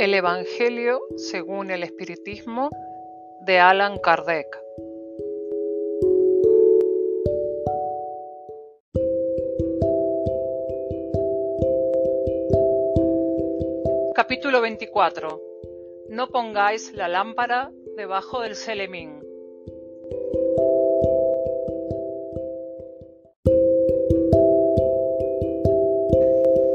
El 0.00 0.14
Evangelio 0.14 0.98
según 1.16 1.70
el 1.70 1.82
Espiritismo 1.82 2.70
de 3.42 3.58
Alan 3.58 3.98
Kardec. 3.98 4.46
Capítulo 14.14 14.62
24. 14.62 15.38
No 16.08 16.28
pongáis 16.28 16.94
la 16.94 17.06
lámpara 17.06 17.70
debajo 17.98 18.40
del 18.40 18.54
selemín. 18.54 19.20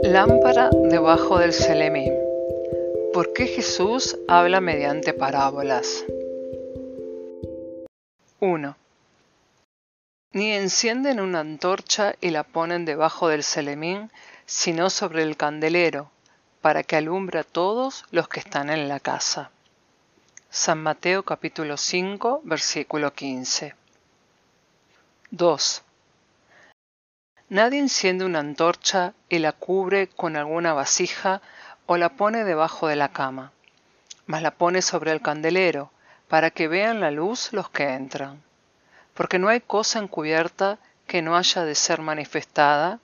Lámpara 0.03 0.69
debajo 0.91 1.39
del 1.39 1.53
selemín. 1.53 2.24
¿Por 3.15 3.31
qué 3.31 3.47
Jesús 3.47 4.17
habla 4.27 4.59
mediante 4.59 5.13
parábolas? 5.13 6.03
1. 8.41 8.75
Ni 10.33 10.51
encienden 10.51 11.21
una 11.21 11.39
antorcha 11.39 12.15
y 12.19 12.31
la 12.31 12.43
ponen 12.43 12.83
debajo 12.83 13.29
del 13.29 13.43
selemín, 13.43 14.11
sino 14.45 14.89
sobre 14.89 15.23
el 15.23 15.37
candelero, 15.37 16.11
para 16.59 16.83
que 16.83 16.97
alumbre 16.97 17.39
a 17.39 17.45
todos 17.45 18.03
los 18.11 18.27
que 18.27 18.41
están 18.41 18.69
en 18.69 18.89
la 18.89 18.99
casa. 18.99 19.49
San 20.49 20.83
Mateo 20.83 21.23
capítulo 21.23 21.77
5, 21.77 22.41
versículo 22.43 23.13
15. 23.13 23.75
2. 25.31 25.83
Nadie 27.47 27.79
enciende 27.79 28.25
una 28.25 28.39
antorcha 28.39 29.13
y 29.29 29.39
la 29.39 29.53
cubre 29.53 30.07
con 30.07 30.35
alguna 30.35 30.73
vasija 30.73 31.41
o 31.85 31.97
la 31.97 32.09
pone 32.09 32.43
debajo 32.43 32.87
de 32.87 32.95
la 32.95 33.09
cama, 33.09 33.51
mas 34.25 34.41
la 34.41 34.51
pone 34.51 34.81
sobre 34.81 35.11
el 35.11 35.21
candelero, 35.21 35.91
para 36.27 36.49
que 36.49 36.67
vean 36.67 36.99
la 36.99 37.11
luz 37.11 37.53
los 37.53 37.69
que 37.69 37.93
entran. 37.93 38.41
Porque 39.13 39.39
no 39.39 39.47
hay 39.47 39.61
cosa 39.61 39.99
encubierta 39.99 40.79
que 41.07 41.21
no 41.21 41.37
haya 41.37 41.63
de 41.63 41.75
ser 41.75 42.01
manifestada, 42.01 42.99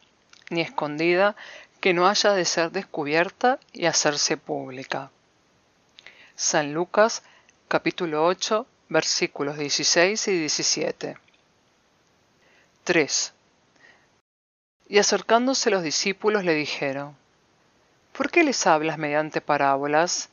ni 0.50 0.62
escondida 0.62 1.36
que 1.80 1.94
no 1.94 2.08
haya 2.08 2.34
de 2.34 2.46
ser 2.46 2.72
descubierta 2.72 3.60
y 3.74 3.86
hacerse 3.86 4.38
pública. 4.38 5.12
San 6.36 6.74
Lucas 6.74 7.24
capítulo 7.68 8.26
8 8.26 8.66
versículos 8.90 9.58
16 9.58 10.28
y 10.28 10.40
17. 10.40 11.18
3. 12.84 13.34
Y 14.90 14.98
acercándose 14.98 15.70
los 15.70 15.82
discípulos 15.82 16.44
le 16.44 16.54
dijeron, 16.54 17.16
¿Por 18.22 18.30
qué 18.30 18.44
les 18.44 18.68
hablas 18.68 19.00
mediante 19.00 19.42
parábolas? 19.42 20.30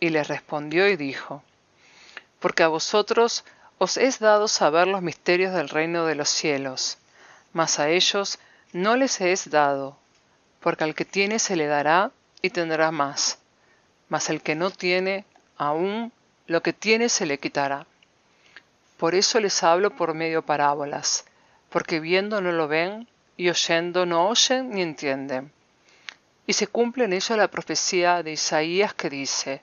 Y 0.00 0.10
les 0.10 0.28
respondió 0.28 0.86
y 0.86 0.96
dijo, 0.96 1.42
Porque 2.40 2.62
a 2.62 2.68
vosotros 2.68 3.42
os 3.78 3.96
es 3.96 4.18
dado 4.18 4.48
saber 4.48 4.86
los 4.86 5.00
misterios 5.00 5.54
del 5.54 5.70
reino 5.70 6.04
de 6.04 6.14
los 6.14 6.28
cielos, 6.28 6.98
mas 7.54 7.78
a 7.78 7.88
ellos 7.88 8.38
no 8.74 8.96
les 8.96 9.22
es 9.22 9.48
dado, 9.48 9.96
porque 10.60 10.84
al 10.84 10.94
que 10.94 11.06
tiene 11.06 11.38
se 11.38 11.56
le 11.56 11.66
dará 11.66 12.10
y 12.42 12.50
tendrá 12.50 12.90
más, 12.90 13.38
mas 14.10 14.28
el 14.28 14.42
que 14.42 14.54
no 14.54 14.70
tiene, 14.70 15.24
aún 15.56 16.12
lo 16.46 16.62
que 16.62 16.74
tiene 16.74 17.08
se 17.08 17.24
le 17.24 17.38
quitará. 17.38 17.86
Por 18.98 19.14
eso 19.14 19.40
les 19.40 19.62
hablo 19.62 19.90
por 19.96 20.12
medio 20.12 20.42
parábolas, 20.42 21.24
porque 21.70 21.98
viendo 21.98 22.42
no 22.42 22.52
lo 22.52 22.68
ven, 22.68 23.08
y 23.38 23.48
oyendo 23.48 24.04
no 24.04 24.28
oyen 24.28 24.68
ni 24.68 24.82
entienden. 24.82 25.55
Y 26.46 26.52
se 26.52 26.68
cumple 26.68 27.04
en 27.04 27.12
ello 27.12 27.36
la 27.36 27.48
profecía 27.48 28.22
de 28.22 28.32
Isaías 28.32 28.94
que 28.94 29.10
dice, 29.10 29.62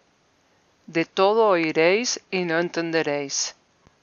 De 0.86 1.06
todo 1.06 1.48
oiréis 1.48 2.20
y 2.30 2.44
no 2.44 2.60
entenderéis, 2.60 3.56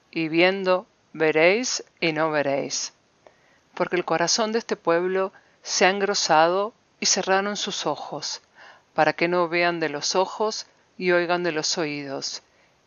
y 0.09 0.29
viendo 0.29 0.87
veréis 1.13 1.83
y 1.99 2.11
no 2.11 2.31
veréis. 2.31 2.93
Porque 3.75 3.95
el 3.95 4.05
corazón 4.05 4.51
de 4.51 4.59
este 4.59 4.75
pueblo 4.75 5.31
se 5.61 5.85
ha 5.85 5.89
engrosado 5.89 6.73
y 6.99 7.05
cerraron 7.05 7.55
sus 7.55 7.85
ojos, 7.85 8.41
para 8.93 9.13
que 9.13 9.27
no 9.27 9.47
vean 9.47 9.79
de 9.79 9.89
los 9.89 10.15
ojos 10.15 10.65
y 10.97 11.11
oigan 11.11 11.43
de 11.43 11.51
los 11.51 11.77
oídos, 11.77 12.41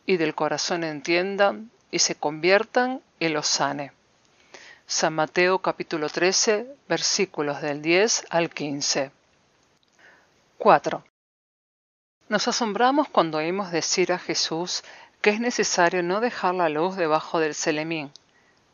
y 0.06 0.16
del 0.16 0.34
corazón 0.34 0.84
entiendan 0.84 1.70
y 1.90 2.00
se 2.00 2.16
conviertan 2.16 3.00
y 3.20 3.28
los 3.28 3.46
sane. 3.46 3.92
San 4.86 5.14
Mateo 5.14 5.60
capítulo 5.60 6.08
13 6.08 6.66
versículos 6.88 7.62
del 7.62 7.80
10 7.80 8.26
al 8.30 8.50
15. 8.50 9.12
4. 10.64 11.04
Nos 12.30 12.48
asombramos 12.48 13.10
cuando 13.10 13.36
oímos 13.36 13.70
decir 13.70 14.14
a 14.14 14.18
Jesús 14.18 14.82
que 15.20 15.28
es 15.28 15.38
necesario 15.38 16.02
no 16.02 16.22
dejar 16.22 16.54
la 16.54 16.70
luz 16.70 16.96
debajo 16.96 17.38
del 17.38 17.54
celemín, 17.54 18.10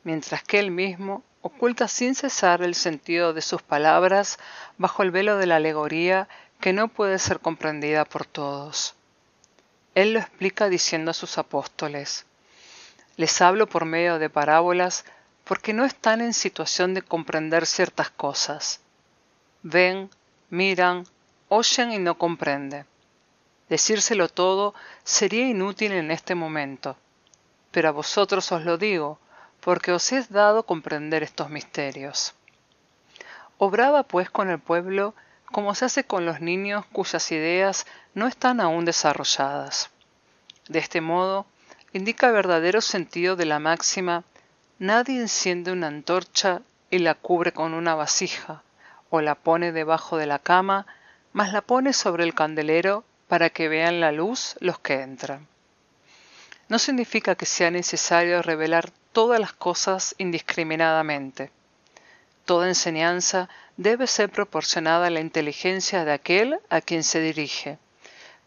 mientras 0.05 0.45
que 0.45 0.61
él 0.61 0.71
mismo 0.71 1.25
oculta 1.43 1.89
sin 1.89 2.15
cesar 2.15 2.63
el 2.63 2.77
sentido 2.77 3.33
de 3.33 3.43
sus 3.43 3.63
palabras 3.63 4.39
bajo 4.79 5.03
el 5.03 5.11
velo 5.11 5.37
de 5.37 5.47
la 5.47 5.57
alegoría 5.57 6.29
que 6.61 6.73
no 6.73 6.87
puede 6.87 7.19
ser 7.19 7.41
comprendida 7.41 8.05
por 8.05 8.25
todos. 8.25 8.95
Él 9.97 10.13
lo 10.13 10.21
explica 10.21 10.69
diciendo 10.69 11.11
a 11.11 11.15
sus 11.15 11.39
apóstoles, 11.39 12.25
Les 13.17 13.43
hablo 13.43 13.67
por 13.67 13.85
medio 13.85 14.21
de 14.21 14.31
parábolas 14.31 15.05
porque 15.43 15.73
no 15.73 15.85
están 15.85 16.21
en 16.21 16.35
situación 16.35 16.95
de 16.95 17.03
comprender 17.03 17.67
ciertas 17.67 18.11
cosas. 18.11 18.79
Ven, 19.65 20.09
miran, 20.51 21.05
oyen 21.51 21.93
y 21.93 21.99
no 21.99 22.17
comprenden. 22.17 22.87
Decírselo 23.69 24.29
todo 24.29 24.75
sería 25.05 25.47
inútil 25.47 25.93
en 25.93 26.11
este 26.11 26.35
momento, 26.35 26.97
pero 27.71 27.91
a 27.91 27.93
vosotros 27.93 28.51
os 28.53 28.65
lo 28.65 28.79
digo, 28.79 29.19
porque 29.61 29.93
os 29.93 30.11
he 30.13 30.23
dado 30.23 30.63
comprender 30.65 31.23
estos 31.23 31.51
misterios. 31.51 32.33
Obraba 33.59 34.05
pues 34.05 34.31
con 34.31 34.49
el 34.49 34.59
pueblo 34.59 35.15
como 35.53 35.75
se 35.75 35.85
hace 35.85 36.05
con 36.05 36.25
los 36.25 36.41
niños 36.41 36.87
cuyas 36.93 37.31
ideas 37.31 37.87
no 38.15 38.27
están 38.27 38.61
aún 38.61 38.87
desarrolladas. 38.87 39.91
De 40.69 40.79
este 40.79 41.03
modo, 41.03 41.45
indica 41.93 42.31
verdadero 42.31 42.81
sentido 42.81 43.37
de 43.37 43.45
la 43.45 43.59
máxima 43.59 44.25
Nadie 44.81 45.21
enciende 45.21 45.73
una 45.73 45.89
antorcha 45.89 46.63
y 46.91 47.01
la 47.01 47.15
cubre 47.15 47.53
con 47.53 47.75
una 47.75 47.95
vasija, 47.95 48.63
o 49.11 49.21
la 49.21 49.35
pone 49.35 49.73
debajo 49.73 50.17
de 50.17 50.25
la 50.25 50.39
cama, 50.39 50.87
mas 51.33 51.53
la 51.53 51.61
pone 51.61 51.93
sobre 51.93 52.25
el 52.25 52.35
candelero 52.35 53.05
para 53.29 53.51
que 53.51 53.69
vean 53.69 54.01
la 54.01 54.13
luz 54.13 54.57
los 54.61 54.79
que 54.79 55.01
entran. 55.01 55.47
No 56.69 56.79
significa 56.79 57.35
que 57.35 57.47
sea 57.47 57.71
necesario 57.71 58.43
revelar 58.43 58.91
todas 59.13 59.41
las 59.41 59.53
cosas 59.53 60.15
indiscriminadamente. 60.19 61.51
Toda 62.45 62.69
enseñanza 62.69 63.49
debe 63.77 64.07
ser 64.07 64.31
proporcionada 64.31 65.07
a 65.07 65.11
la 65.11 65.21
inteligencia 65.21 66.05
de 66.05 66.13
aquel 66.13 66.59
a 66.69 66.81
quien 66.81 67.05
se 67.05 67.21
dirige, 67.21 67.79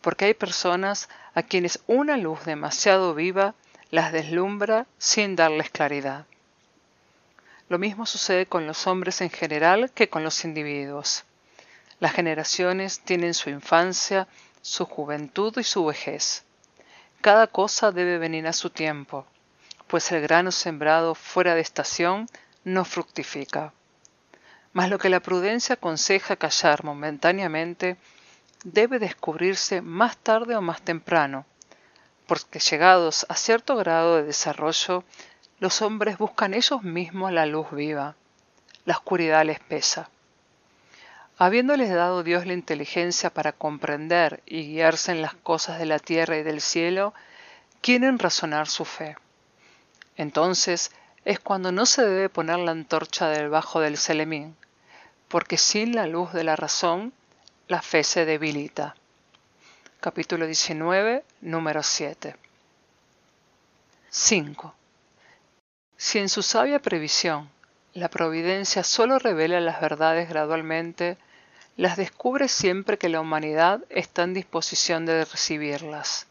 porque 0.01 0.25
hay 0.25 0.33
personas 0.33 1.09
a 1.33 1.43
quienes 1.43 1.79
una 1.88 2.17
luz 2.17 2.45
demasiado 2.45 3.13
viva 3.13 3.55
las 3.91 4.11
deslumbra 4.11 4.88
sin 4.97 5.35
darles 5.35 5.69
claridad. 5.69 6.25
Lo 7.69 7.79
mismo 7.79 8.05
sucede 8.05 8.45
con 8.45 8.67
los 8.67 8.88
hombres 8.88 9.22
en 9.22 9.29
general 9.29 9.91
que 9.91 10.09
con 10.09 10.23
los 10.23 10.43
individuos. 10.45 11.23
Las 12.03 12.12
generaciones 12.12 13.00
tienen 13.00 13.34
su 13.34 13.50
infancia, 13.50 14.28
su 14.62 14.84
juventud 14.84 15.58
y 15.58 15.64
su 15.64 15.86
vejez. 15.86 16.44
Cada 17.22 17.47
cosa 17.47 17.94
debe 17.94 18.18
venir 18.18 18.46
a 18.46 18.52
su 18.52 18.69
tiempo, 18.69 19.25
pues 19.88 20.12
el 20.12 20.22
grano 20.22 20.52
sembrado 20.52 21.16
fuera 21.16 21.56
de 21.56 21.62
estación 21.62 22.28
no 22.66 22.84
fructifica. 22.84 23.72
Mas 24.73 24.90
lo 24.90 25.00
que 25.00 25.08
la 25.08 25.22
prudencia 25.22 25.76
aconseja 25.76 26.35
callar 26.35 26.84
momentáneamente 26.84 27.96
debe 28.66 28.99
descubrirse 28.99 29.82
más 29.82 30.17
tarde 30.17 30.58
o 30.58 30.61
más 30.61 30.82
temprano, 30.82 31.46
porque 32.28 32.59
llegados 32.59 33.26
a 33.29 33.35
cierto 33.35 33.78
grado 33.78 34.17
de 34.17 34.23
desarrollo, 34.23 35.06
los 35.59 35.82
hombres 35.82 36.17
buscan 36.17 36.53
ellos 36.53 36.84
mismos 36.84 37.32
la 37.32 37.46
luz 37.46 37.72
viva, 37.72 38.17
la 38.84 38.96
oscuridad 38.97 39.46
les 39.46 39.61
pesa. 39.61 40.09
Habiéndoles 41.38 41.90
dado 41.90 42.24
Dios 42.24 42.46
la 42.46 42.53
inteligencia 42.53 43.30
para 43.32 43.52
comprender 43.52 44.41
y 44.46 44.68
guiarse 44.68 45.12
en 45.12 45.22
las 45.22 45.34
cosas 45.34 45.80
de 45.80 45.85
la 45.85 46.00
tierra 46.00 46.38
y 46.38 46.44
del 46.44 46.62
cielo, 46.62 47.14
quieren 47.82 48.20
razonar 48.20 48.68
su 48.68 48.85
fe. 48.85 49.18
Entonces 50.16 50.91
es 51.26 51.40
cuando 51.40 51.72
no 51.72 51.85
se 51.85 52.03
debe 52.03 52.30
poner 52.30 52.59
la 52.59 52.72
antorcha 52.72 53.30
debajo 53.30 53.80
del 53.80 53.97
celemín, 53.97 54.56
porque 55.28 55.58
sin 55.58 55.96
la 55.96 56.08
luz 56.08 56.34
de 56.34 56.44
la 56.44 56.56
razón 56.56 57.14
la 57.68 57.82
fe 57.82 58.03
se 58.03 58.26
debilita 58.26 58.96
capítulo 60.03 60.46
19, 60.46 61.24
número 61.40 61.82
7. 61.82 62.35
5. 64.09 64.76
Si 65.96 66.20
en 66.20 66.28
su 66.28 66.44
sabia 66.44 66.82
previsión 66.82 67.50
la 67.93 68.09
providencia 68.09 68.84
solo 68.84 69.19
revela 69.19 69.59
las 69.59 69.79
verdades 69.79 70.28
gradualmente, 70.28 71.17
las 71.78 71.95
descubre 71.95 72.47
siempre 72.47 72.97
que 72.97 73.09
la 73.09 73.22
humanidad 73.22 73.81
está 73.90 74.23
en 74.23 74.34
disposición 74.34 75.05
de 75.05 75.25
recibirlas. 75.25 76.25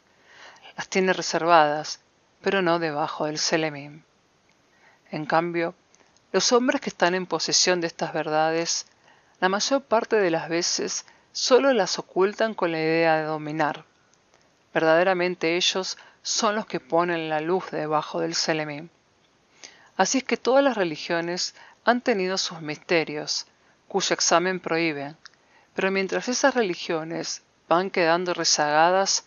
Las 0.76 0.88
tiene 0.88 1.12
reservadas, 1.12 2.00
pero 2.40 2.62
no 2.62 2.80
debajo 2.80 3.26
del 3.26 3.38
Selemim. 3.38 4.02
En 5.10 5.24
cambio, 5.24 5.74
los 6.32 6.52
hombres 6.52 6.80
que 6.80 6.90
están 6.90 7.14
en 7.14 7.26
posesión 7.26 7.80
de 7.80 7.86
estas 7.86 8.12
verdades, 8.12 8.86
la 9.40 9.48
mayor 9.48 9.82
parte 9.82 10.16
de 10.16 10.30
las 10.30 10.48
veces 10.48 11.06
solo 11.30 11.72
las 11.72 11.98
ocultan 11.98 12.54
con 12.54 12.72
la 12.72 12.78
idea 12.80 13.18
de 13.18 13.24
dominar. 13.24 13.84
Verdaderamente 14.74 15.56
ellos 15.56 15.96
son 16.22 16.56
los 16.56 16.66
que 16.66 16.80
ponen 16.80 17.28
la 17.28 17.40
luz 17.40 17.70
debajo 17.70 18.20
del 18.20 18.34
Selemim. 18.34 18.88
Así 19.96 20.18
es 20.18 20.24
que 20.24 20.36
todas 20.36 20.64
las 20.64 20.76
religiones 20.76 21.54
han 21.84 22.00
tenido 22.00 22.38
sus 22.38 22.60
misterios, 22.60 23.46
cuyo 23.88 24.14
examen 24.14 24.60
prohíben, 24.60 25.16
pero 25.74 25.90
mientras 25.90 26.28
esas 26.28 26.54
religiones 26.54 27.42
van 27.68 27.90
quedando 27.90 28.34
rezagadas, 28.34 29.24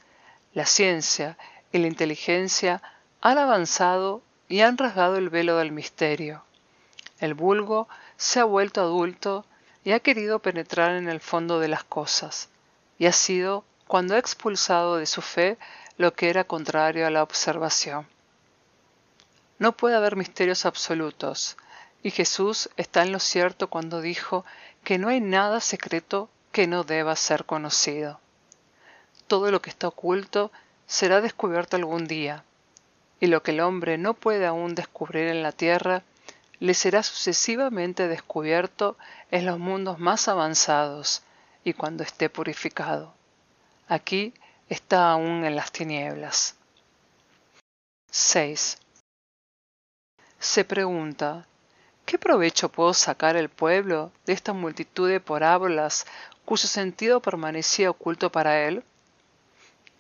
la 0.54 0.66
ciencia 0.66 1.38
y 1.72 1.80
la 1.80 1.88
inteligencia 1.88 2.82
han 3.22 3.38
avanzado 3.38 4.22
y 4.48 4.62
han 4.62 4.78
rasgado 4.78 5.18
el 5.18 5.30
velo 5.30 5.58
del 5.58 5.72
misterio. 5.72 6.44
El 7.20 7.34
vulgo 7.34 7.88
se 8.18 8.40
ha 8.40 8.44
vuelto 8.44 8.82
adulto 8.82 9.46
y 9.84 9.92
ha 9.92 10.00
querido 10.00 10.40
penetrar 10.40 10.96
en 10.96 11.10
el 11.10 11.20
fondo 11.20 11.60
de 11.60 11.68
las 11.68 11.84
cosas, 11.84 12.50
y 12.98 13.06
ha 13.06 13.12
sido 13.12 13.64
cuando 13.88 14.16
ha 14.16 14.20
expulsado 14.20 14.98
de 14.98 15.06
su 15.06 15.22
fe 15.22 15.58
lo 15.98 16.14
que 16.14 16.30
era 16.30 16.44
contrario 16.44 17.06
a 17.06 17.12
la 17.12 17.24
observación. 17.24 18.08
No 19.58 19.72
puede 19.78 19.96
haber 19.96 20.16
misterios 20.16 20.66
absolutos, 20.66 21.58
y 22.04 22.12
Jesús 22.12 22.70
está 22.78 23.04
en 23.04 23.12
lo 23.12 23.20
cierto 23.20 23.70
cuando 23.70 24.02
dijo 24.02 24.46
que 24.84 24.98
no 24.98 25.08
hay 25.08 25.22
nada 25.22 25.60
secreto 25.62 26.30
que 26.52 26.68
no 26.68 26.84
deba 26.84 27.16
ser 27.16 27.46
conocido. 27.46 28.20
Todo 29.28 29.52
lo 29.52 29.62
que 29.62 29.70
está 29.70 29.88
oculto 29.88 30.52
será 30.88 31.22
descubierto 31.22 31.78
algún 31.78 32.06
día, 32.06 32.44
y 33.20 33.28
lo 33.28 33.44
que 33.44 33.52
el 33.52 33.62
hombre 33.62 33.98
no 33.98 34.14
puede 34.14 34.46
aún 34.46 34.76
descubrir 34.76 35.28
en 35.28 35.42
la 35.42 35.52
tierra, 35.52 36.04
le 36.60 36.74
será 36.74 37.04
sucesivamente 37.04 38.08
descubierto 38.08 38.98
en 39.32 39.46
los 39.46 39.60
mundos 39.60 40.00
más 40.00 40.28
avanzados 40.28 41.24
y 41.64 41.74
cuando 41.74 42.04
esté 42.04 42.30
purificado. 42.30 43.14
Aquí 43.88 44.34
está 44.70 45.12
aún 45.12 45.44
en 45.44 45.56
las 45.56 45.72
tinieblas. 45.72 46.56
6. 48.12 48.78
Se 50.46 50.64
pregunta, 50.64 51.48
¿qué 52.06 52.20
provecho 52.20 52.70
puedo 52.70 52.94
sacar 52.94 53.36
el 53.36 53.50
pueblo 53.50 54.12
de 54.28 54.34
esta 54.34 54.54
multitud 54.54 55.10
de 55.10 55.20
parábolas 55.20 56.06
cuyo 56.46 56.68
sentido 56.68 57.20
permanecía 57.20 57.90
oculto 57.90 58.32
para 58.32 58.62
él? 58.62 58.84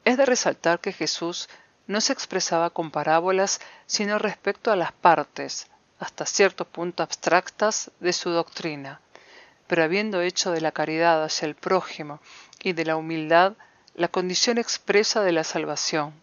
Es 0.05 0.17
de 0.17 0.25
resaltar 0.25 0.79
que 0.79 0.93
Jesús 0.93 1.49
no 1.87 1.99
se 1.99 2.13
expresaba 2.13 2.69
con 2.69 2.91
parábolas 2.91 3.59
sino 3.87 4.19
respecto 4.19 4.71
a 4.71 4.75
las 4.75 4.91
partes, 4.91 5.67
hasta 5.99 6.27
cierto 6.27 6.63
punto 6.63 7.01
abstractas, 7.01 7.89
de 7.99 8.13
su 8.13 8.29
doctrina, 8.29 9.01
pero 9.65 9.83
habiendo 9.83 10.21
hecho 10.21 10.51
de 10.51 10.61
la 10.61 10.71
caridad 10.71 11.23
hacia 11.23 11.47
el 11.47 11.55
prójimo 11.55 12.21
y 12.61 12.73
de 12.73 12.85
la 12.85 12.97
humildad 12.97 13.53
la 13.95 14.09
condición 14.09 14.59
expresa 14.59 15.23
de 15.23 15.31
la 15.31 15.43
salvación, 15.43 16.13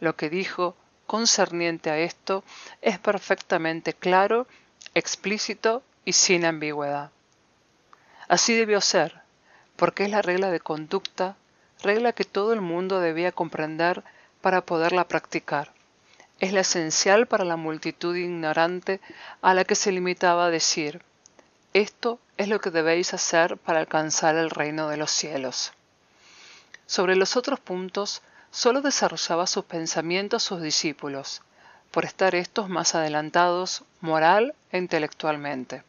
lo 0.00 0.16
que 0.16 0.30
dijo 0.30 0.76
concerniente 1.06 1.90
a 1.90 1.98
esto 1.98 2.44
es 2.80 2.98
perfectamente 2.98 3.94
claro, 3.94 4.46
explícito 4.94 5.82
y 6.04 6.12
sin 6.12 6.44
ambigüedad. 6.44 7.10
Así 8.28 8.54
debió 8.54 8.80
ser, 8.80 9.20
porque 9.76 10.04
es 10.04 10.10
la 10.10 10.22
regla 10.22 10.50
de 10.50 10.60
conducta, 10.60 11.36
regla 11.82 12.12
que 12.12 12.24
todo 12.24 12.52
el 12.52 12.60
mundo 12.60 13.00
debía 13.00 13.32
comprender 13.32 14.02
para 14.40 14.62
poderla 14.62 15.08
practicar 15.08 15.72
es 16.42 16.52
la 16.52 16.62
esencial 16.62 17.28
para 17.28 17.44
la 17.44 17.56
multitud 17.56 18.16
ignorante 18.16 19.00
a 19.42 19.54
la 19.54 19.64
que 19.64 19.76
se 19.76 19.92
limitaba 19.92 20.46
a 20.46 20.50
decir, 20.50 21.00
esto 21.72 22.18
es 22.36 22.48
lo 22.48 22.60
que 22.60 22.70
debéis 22.70 23.14
hacer 23.14 23.58
para 23.58 23.78
alcanzar 23.78 24.34
el 24.34 24.50
reino 24.50 24.88
de 24.88 24.96
los 24.96 25.12
cielos. 25.12 25.72
Sobre 26.84 27.14
los 27.14 27.36
otros 27.36 27.60
puntos, 27.60 28.22
sólo 28.52 28.80
desarrollaba 28.82 29.48
sus 29.48 29.64
pensamientos 29.64 30.44
sus 30.44 30.62
discípulos, 30.62 31.42
por 31.90 32.04
estar 32.04 32.36
estos 32.36 32.68
más 32.68 32.94
adelantados 32.94 33.82
moral 34.00 34.54
e 34.70 34.78
intelectualmente. 34.78 35.82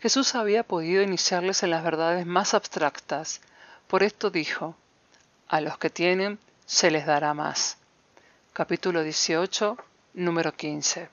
Jesús 0.00 0.34
había 0.34 0.64
podido 0.64 1.02
iniciarles 1.02 1.62
en 1.62 1.70
las 1.70 1.84
verdades 1.84 2.26
más 2.26 2.54
abstractas, 2.54 3.40
por 3.86 4.02
esto 4.02 4.30
dijo, 4.30 4.74
a 5.46 5.60
los 5.60 5.78
que 5.78 5.90
tienen 5.90 6.40
se 6.66 6.90
les 6.90 7.06
dará 7.06 7.32
más 7.34 7.76
capítulo 8.52 9.04
18, 9.04 9.76
número 10.14 10.52
15. 10.52 11.08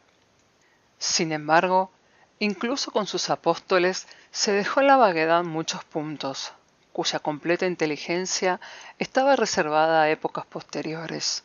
Sin 0.97 1.31
embargo, 1.31 1.91
incluso 2.39 2.91
con 2.91 3.05
sus 3.05 3.29
apóstoles 3.29 4.07
se 4.31 4.51
dejó 4.51 4.81
en 4.81 4.87
la 4.87 4.97
vaguedad 4.97 5.43
muchos 5.43 5.83
puntos, 5.85 6.51
cuya 6.97 7.19
completa 7.19 7.67
inteligencia 7.67 8.59
estaba 8.97 9.35
reservada 9.35 10.01
a 10.01 10.09
épocas 10.09 10.47
posteriores. 10.47 11.43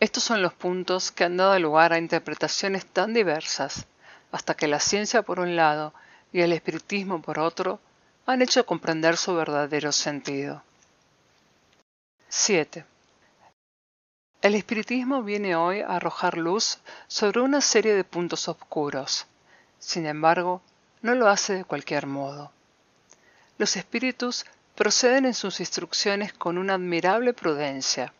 Estos 0.00 0.24
son 0.24 0.40
los 0.40 0.54
puntos 0.54 1.12
que 1.12 1.24
han 1.24 1.36
dado 1.36 1.58
lugar 1.58 1.92
a 1.92 1.98
interpretaciones 1.98 2.86
tan 2.86 3.12
diversas, 3.12 3.84
hasta 4.32 4.54
que 4.54 4.66
la 4.66 4.80
ciencia 4.80 5.20
por 5.20 5.38
un 5.38 5.54
lado 5.54 5.92
y 6.32 6.40
el 6.40 6.50
espiritismo 6.50 7.20
por 7.20 7.38
otro 7.40 7.78
han 8.24 8.40
hecho 8.40 8.64
comprender 8.64 9.18
su 9.18 9.34
verdadero 9.34 9.92
sentido. 9.92 10.62
7. 12.30 12.86
El 14.40 14.54
espiritismo 14.54 15.22
viene 15.22 15.56
hoy 15.56 15.82
a 15.82 15.88
arrojar 15.88 16.38
luz 16.38 16.78
sobre 17.06 17.40
una 17.40 17.60
serie 17.60 17.94
de 17.94 18.04
puntos 18.04 18.48
oscuros. 18.48 19.26
Sin 19.78 20.06
embargo, 20.06 20.62
no 21.02 21.14
lo 21.14 21.28
hace 21.28 21.52
de 21.52 21.64
cualquier 21.66 22.06
modo. 22.06 22.50
Los 23.56 23.76
espíritus 23.76 24.46
proceden 24.74 25.24
en 25.24 25.34
sus 25.34 25.60
instrucciones 25.60 26.32
con 26.32 26.58
una 26.58 26.74
admirable 26.74 27.32
prudencia. 27.32 28.12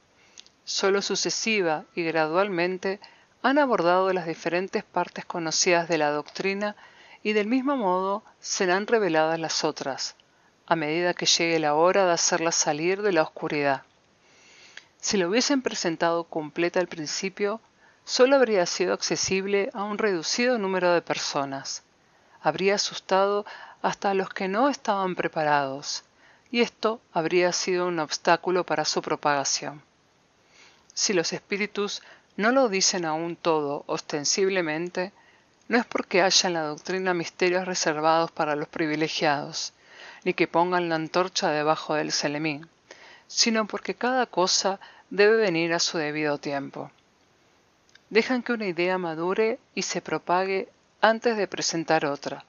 Solo 0.65 1.03
sucesiva 1.03 1.85
y 1.95 2.05
gradualmente 2.05 3.01
han 3.43 3.59
abordado 3.59 4.13
las 4.13 4.27
diferentes 4.27 4.85
partes 4.85 5.25
conocidas 5.25 5.89
de 5.89 5.99
la 5.99 6.11
doctrina 6.11 6.77
y 7.23 7.33
del 7.33 7.49
mismo 7.49 7.77
modo 7.77 8.23
serán 8.41 8.87
reveladas 8.87 9.39
las 9.41 9.65
otras, 9.65 10.15
a 10.67 10.77
medida 10.77 11.13
que 11.13 11.27
llegue 11.27 11.59
la 11.59 11.75
hora 11.75 12.07
de 12.07 12.13
hacerlas 12.13 12.55
salir 12.55 13.03
de 13.03 13.13
la 13.13 13.23
oscuridad. 13.23 13.83
Si 15.01 15.17
lo 15.17 15.29
hubiesen 15.29 15.61
presentado 15.61 16.25
completa 16.25 16.81
al 16.81 16.87
principio, 16.87 17.61
solo 18.05 18.37
habría 18.37 18.65
sido 18.65 18.95
accesible 18.95 19.71
a 19.75 19.83
un 19.83 19.99
reducido 19.99 20.57
número 20.57 20.93
de 20.95 21.03
personas. 21.03 21.83
Habría 22.41 22.77
asustado 22.77 23.45
hasta 23.83 24.11
a 24.11 24.15
los 24.15 24.31
que 24.31 24.49
no 24.49 24.69
estaban 24.69 25.15
preparados, 25.15 26.05
y 26.55 26.61
esto 26.61 27.01
habría 27.13 27.53
sido 27.53 27.89
un 27.89 27.99
obstáculo 27.99 28.63
para 28.65 28.85
su 28.85 29.03
propagación. 29.03 29.83
Si 30.95 31.13
los 31.13 31.33
espíritus 31.33 32.01
no 32.37 32.53
lo 32.53 32.69
dicen 32.69 33.05
aún 33.07 33.35
todo 33.35 33.83
ostensiblemente, 33.89 35.11
no 35.67 35.79
es 35.79 35.85
porque 35.85 36.23
haya 36.23 36.47
en 36.47 36.55
la 36.55 36.63
doctrina 36.63 37.13
misterios 37.13 37.67
reservados 37.67 38.31
para 38.31 38.55
los 38.55 38.69
privilegiados, 38.69 39.73
ni 40.23 40.33
que 40.33 40.47
pongan 40.47 40.89
la 40.89 40.95
antorcha 40.95 41.51
debajo 41.51 41.95
del 41.95 42.13
selemín, 42.13 42.69
sino 43.27 43.67
porque 43.67 43.97
cada 43.97 44.27
cosa 44.27 44.79
debe 45.11 45.35
venir 45.35 45.75
a 45.75 45.81
su 45.81 45.99
debido 45.99 46.39
tiempo. 46.39 46.93
Dejan 48.11 48.45
que 48.45 48.53
una 48.53 48.69
idea 48.69 48.97
madure 48.97 49.59
y 49.75 49.83
se 49.83 50.01
propague 50.01 50.69
antes 51.01 51.37
de 51.37 51.49
presentar 51.49 52.07
otra, 52.07 52.45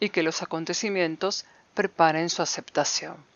y 0.00 0.08
que 0.08 0.24
los 0.24 0.42
acontecimientos 0.42 1.44
preparen 1.74 2.30
su 2.30 2.42
aceptación. 2.42 3.32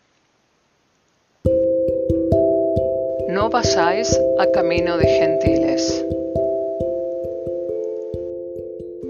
No 3.39 3.49
vayáis 3.49 4.19
a 4.37 4.51
camino 4.51 4.97
de 4.97 5.07
gentiles. 5.07 6.05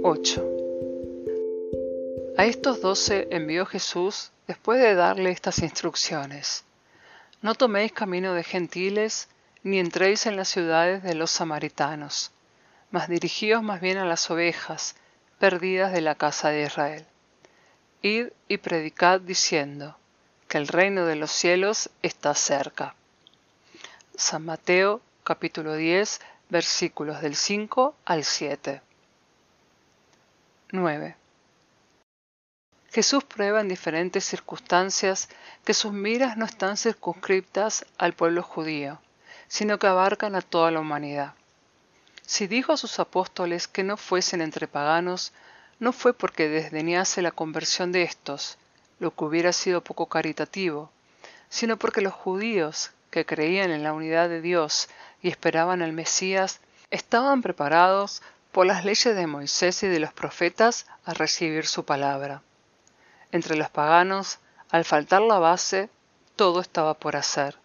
8. 0.03 0.47
A 2.37 2.45
estos 2.45 2.79
doce 2.79 3.27
envió 3.31 3.65
Jesús 3.65 4.29
después 4.45 4.79
de 4.79 4.93
darle 4.93 5.31
estas 5.31 5.57
instrucciones. 5.63 6.63
No 7.41 7.55
toméis 7.55 7.91
camino 7.91 8.35
de 8.35 8.43
gentiles, 8.43 9.29
ni 9.63 9.79
entréis 9.79 10.27
en 10.27 10.35
las 10.35 10.49
ciudades 10.49 11.01
de 11.01 11.15
los 11.15 11.31
samaritanos, 11.31 12.29
mas 12.91 13.09
dirigíos 13.09 13.63
más 13.63 13.81
bien 13.81 13.97
a 13.97 14.05
las 14.05 14.29
ovejas 14.29 14.95
perdidas 15.39 15.91
de 15.91 16.01
la 16.01 16.13
casa 16.13 16.49
de 16.49 16.65
Israel. 16.67 17.03
Id 18.03 18.27
y 18.47 18.57
predicad 18.57 19.21
diciendo, 19.21 19.97
que 20.47 20.59
el 20.59 20.67
reino 20.67 21.07
de 21.07 21.15
los 21.15 21.31
cielos 21.31 21.89
está 22.03 22.35
cerca. 22.35 22.93
San 24.19 24.43
Mateo 24.43 24.99
capítulo 25.23 25.75
10 25.75 26.19
versículos 26.49 27.21
del 27.21 27.37
5 27.37 27.95
al 28.03 28.25
7. 28.25 28.81
9. 30.73 31.15
Jesús 32.91 33.23
prueba 33.23 33.61
en 33.61 33.69
diferentes 33.69 34.25
circunstancias 34.25 35.29
que 35.63 35.73
sus 35.73 35.93
miras 35.93 36.35
no 36.35 36.43
están 36.43 36.75
circunscriptas 36.75 37.85
al 37.97 38.11
pueblo 38.11 38.43
judío, 38.43 38.99
sino 39.47 39.79
que 39.79 39.87
abarcan 39.87 40.35
a 40.35 40.41
toda 40.41 40.69
la 40.69 40.81
humanidad. 40.81 41.33
Si 42.25 42.45
dijo 42.47 42.73
a 42.73 42.77
sus 42.77 42.99
apóstoles 42.99 43.69
que 43.69 43.85
no 43.85 43.95
fuesen 43.95 44.41
entre 44.41 44.67
paganos, 44.67 45.31
no 45.79 45.93
fue 45.93 46.13
porque 46.13 46.49
desdeñase 46.49 47.21
la 47.21 47.31
conversión 47.31 47.93
de 47.93 48.03
éstos, 48.03 48.57
lo 48.99 49.15
que 49.15 49.23
hubiera 49.23 49.53
sido 49.53 49.81
poco 49.81 50.07
caritativo, 50.07 50.91
sino 51.47 51.77
porque 51.77 52.01
los 52.01 52.13
judíos, 52.13 52.91
que 53.09 53.25
creían 53.25 53.71
en 53.71 53.83
la 53.83 53.93
unidad 53.93 54.29
de 54.29 54.41
Dios 54.41 54.89
y 55.21 55.29
esperaban 55.29 55.81
al 55.81 55.93
Mesías, 55.93 56.61
estaban 56.91 57.41
preparados 57.41 58.21
por 58.51 58.65
las 58.65 58.85
leyes 58.85 59.15
de 59.15 59.27
Moisés 59.27 59.83
y 59.83 59.87
de 59.87 59.99
los 59.99 60.13
profetas 60.13 60.87
a 61.05 61.13
recibir 61.13 61.65
su 61.65 61.85
palabra. 61.85 62.41
Entre 63.31 63.55
los 63.55 63.69
paganos, 63.69 64.39
al 64.71 64.85
faltar 64.85 65.21
la 65.21 65.39
base, 65.39 65.89
todo 66.35 66.61
estaba 66.61 66.93
por 66.95 67.15
hacer, 67.15 67.57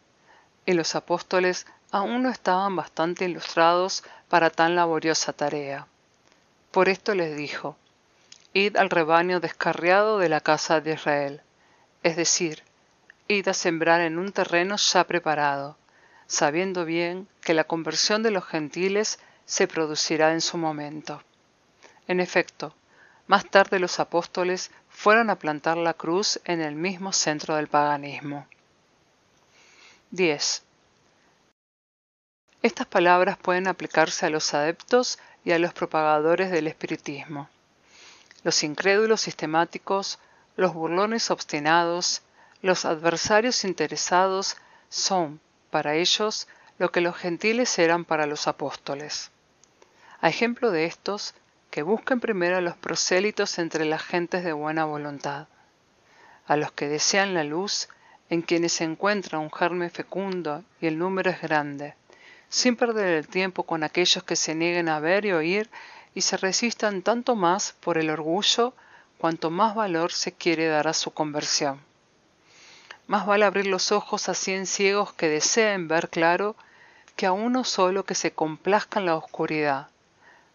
y 0.67 0.73
los 0.73 0.95
apóstoles 0.95 1.67
aún 1.91 2.23
no 2.23 2.31
estaban 2.31 2.75
bastante 2.77 3.25
ilustrados 3.25 4.03
para 4.29 4.51
tan 4.51 4.75
laboriosa 4.75 5.33
tarea. 5.33 5.87
Por 6.71 6.89
esto 6.89 7.15
les 7.15 7.37
dijo, 7.37 7.77
Id 8.53 8.77
al 8.77 8.91
rebaño 8.91 9.41
descarriado 9.41 10.19
de 10.19 10.29
la 10.29 10.41
casa 10.41 10.81
de 10.81 10.95
Israel, 10.95 11.41
es 12.03 12.17
decir, 12.17 12.63
id 13.29 13.49
a 13.49 13.55
sembrar 13.55 14.01
en 14.01 14.19
un 14.19 14.33
terreno 14.33 14.77
ya 14.77 15.05
preparado, 15.05 15.77
sabiendo 16.27 16.85
bien 16.85 17.29
que 17.41 17.55
la 17.55 17.65
conversión 17.65 18.23
de 18.23 18.31
los 18.31 18.45
gentiles 18.45 19.19
se 19.45 19.67
producirá 19.69 20.33
en 20.33 20.41
su 20.41 20.59
momento. 20.59 21.23
En 22.07 22.21
efecto, 22.21 22.75
más 23.27 23.49
tarde 23.51 23.79
los 23.79 24.01
apóstoles 24.01 24.71
fueron 24.89 25.31
a 25.31 25.39
plantar 25.39 25.77
la 25.77 25.95
cruz 25.95 26.41
en 26.45 26.61
el 26.61 26.75
mismo 26.75 27.13
centro 27.13 27.57
del 27.57 27.69
paganismo. 27.69 28.47
10. 30.11 30.63
Estas 32.63 32.87
palabras 32.87 33.37
pueden 33.37 33.67
aplicarse 33.67 34.27
a 34.27 34.31
los 34.31 34.55
adeptos 34.55 35.19
y 35.45 35.53
a 35.53 35.59
los 35.59 35.73
propagadores 35.73 36.51
del 36.51 36.67
espiritismo. 36.67 37.49
Los 38.43 38.63
incrédulos 38.63 39.23
sistemáticos, 39.23 40.19
los 40.57 40.73
burlones 40.73 41.31
obstinados, 41.31 42.23
los 42.65 42.87
adversarios 42.87 43.63
interesados 43.65 44.57
son, 44.89 45.39
para 45.71 45.97
ellos, 45.97 46.49
lo 46.79 46.91
que 46.91 47.03
los 47.03 47.15
gentiles 47.15 47.79
eran 47.79 48.07
para 48.07 48.25
los 48.25 48.49
apóstoles. 48.49 49.31
A 50.23 50.31
ejemplo 50.31 50.71
de 50.71 50.87
estos, 50.87 51.35
que 51.71 51.83
busquen 51.83 52.21
primero 52.21 52.57
a 52.57 52.63
los 52.63 52.75
prosélitos 52.75 53.59
entre 53.59 53.85
las 53.85 54.03
gentes 54.03 54.45
de 54.45 54.55
buena 54.55 54.87
voluntad, 54.87 55.47
a 56.47 56.57
los 56.57 56.73
que 56.73 56.89
desean 56.89 57.35
la 57.35 57.45
luz, 57.45 57.91
en 58.31 58.41
quienes 58.41 58.73
se 58.73 58.85
encuentra 58.85 59.39
un 59.39 59.53
germen 59.53 59.91
fecundo 59.91 60.65
y 60.81 60.87
el 60.87 60.99
número 60.99 61.31
es 61.31 61.43
grande, 61.43 61.97
sin 62.49 62.77
perder 62.77 63.09
el 63.09 63.29
tiempo 63.29 63.65
con 63.65 63.85
aquellos 63.85 64.25
que 64.25 64.37
se 64.37 64.55
nieguen 64.55 64.89
a 64.89 65.01
ver 65.01 65.27
y 65.27 65.33
oír 65.33 65.69
y 66.15 66.23
se 66.23 66.39
resistan 66.39 67.03
tanto 67.03 67.37
más 67.37 67.75
por 67.81 67.99
el 67.99 68.09
orgullo 68.09 68.73
cuanto 69.19 69.51
más 69.51 69.75
valor 69.75 70.13
se 70.13 70.33
quiere 70.33 70.67
dar 70.69 70.89
a 70.89 70.95
su 70.95 71.11
conversión. 71.11 71.93
Más 73.07 73.27
vale 73.27 73.45
abrir 73.45 73.67
los 73.67 73.93
ojos 73.93 74.29
a 74.29 74.35
cien 74.35 74.67
ciegos 74.67 75.13
que 75.13 75.29
deseen 75.29 75.89
ver 75.89 76.09
claro 76.09 76.57
que 77.17 77.27
a 77.27 77.33
uno 77.33 77.65
solo 77.65 78.05
que 78.05 78.15
se 78.15 78.33
complazca 78.33 78.99
en 78.99 79.07
la 79.07 79.17
oscuridad, 79.17 79.89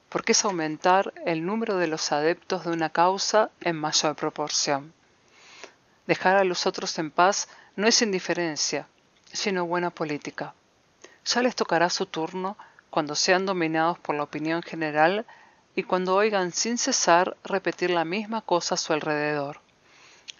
porque 0.09 0.31
es 0.31 0.43
aumentar 0.43 1.13
el 1.25 1.45
número 1.45 1.77
de 1.77 1.87
los 1.87 2.11
adeptos 2.11 2.65
de 2.65 2.71
una 2.71 2.89
causa 2.89 3.51
en 3.61 3.75
mayor 3.75 4.15
proporción. 4.15 4.93
Dejar 6.07 6.37
a 6.37 6.43
los 6.43 6.65
otros 6.65 6.97
en 6.97 7.11
paz 7.11 7.47
no 7.75 7.87
es 7.87 8.01
indiferencia, 8.01 8.87
sino 9.31 9.67
buena 9.67 9.91
política. 9.91 10.55
Ya 11.25 11.43
les 11.43 11.55
tocará 11.55 11.91
su 11.91 12.07
turno 12.07 12.57
cuando 12.89 13.13
sean 13.13 13.45
dominados 13.45 13.99
por 13.99 14.15
la 14.15 14.23
opinión 14.23 14.63
general 14.63 15.27
y 15.75 15.83
cuando 15.83 16.15
oigan 16.15 16.51
sin 16.51 16.79
cesar 16.79 17.37
repetir 17.43 17.91
la 17.91 18.05
misma 18.05 18.41
cosa 18.41 18.73
a 18.73 18.77
su 18.79 18.91
alrededor. 18.91 19.61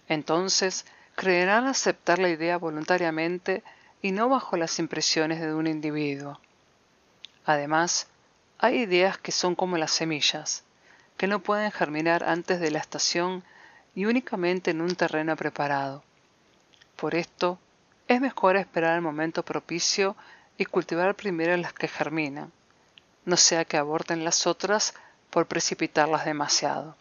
Entonces 0.08 0.86
creerán 1.20 1.68
aceptar 1.68 2.18
la 2.18 2.30
idea 2.30 2.58
voluntariamente 2.58 3.62
y 4.02 4.14
no 4.14 4.30
bajo 4.30 4.56
las 4.56 4.80
impresiones 4.80 5.42
de 5.42 5.54
un 5.54 5.68
individuo. 5.68 6.40
Además, 7.44 8.08
hay 8.58 8.78
ideas 8.78 9.18
que 9.18 9.34
son 9.34 9.54
como 9.54 9.78
las 9.78 9.92
semillas, 9.92 10.64
que 11.18 11.28
no 11.28 11.42
pueden 11.42 11.72
germinar 11.72 12.24
antes 12.24 12.62
de 12.62 12.72
la 12.72 12.80
estación 12.80 13.44
y 13.96 14.06
únicamente 14.06 14.72
en 14.72 14.80
un 14.80 14.96
terreno 14.96 15.36
preparado. 15.36 16.06
Por 16.96 17.16
esto, 17.16 17.60
es 18.08 18.22
mejor 18.22 18.56
esperar 18.56 18.96
el 18.96 19.02
momento 19.02 19.44
propicio 19.44 20.16
y 20.58 20.64
cultivar 20.64 21.16
primero 21.16 21.58
las 21.58 21.74
que 21.74 21.90
germinan, 21.90 22.54
no 23.26 23.36
sea 23.36 23.66
que 23.66 23.76
aborten 23.76 24.24
las 24.24 24.48
otras 24.48 24.94
por 25.32 25.48
precipitarlas 25.48 26.24
demasiado. 26.24 26.96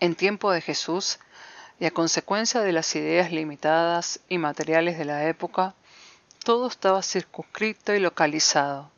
En 0.00 0.16
tiempo 0.16 0.50
de 0.50 0.60
Jesús, 0.60 1.20
y 1.80 1.86
a 1.86 1.90
consecuencia 1.90 2.60
de 2.60 2.72
las 2.72 2.94
ideas 2.94 3.32
limitadas 3.32 4.20
y 4.28 4.38
materiales 4.38 4.98
de 4.98 5.04
la 5.04 5.26
época, 5.28 5.74
todo 6.44 6.68
estaba 6.68 7.02
circunscrito 7.02 7.94
y 7.94 8.00
localizado. 8.00 8.90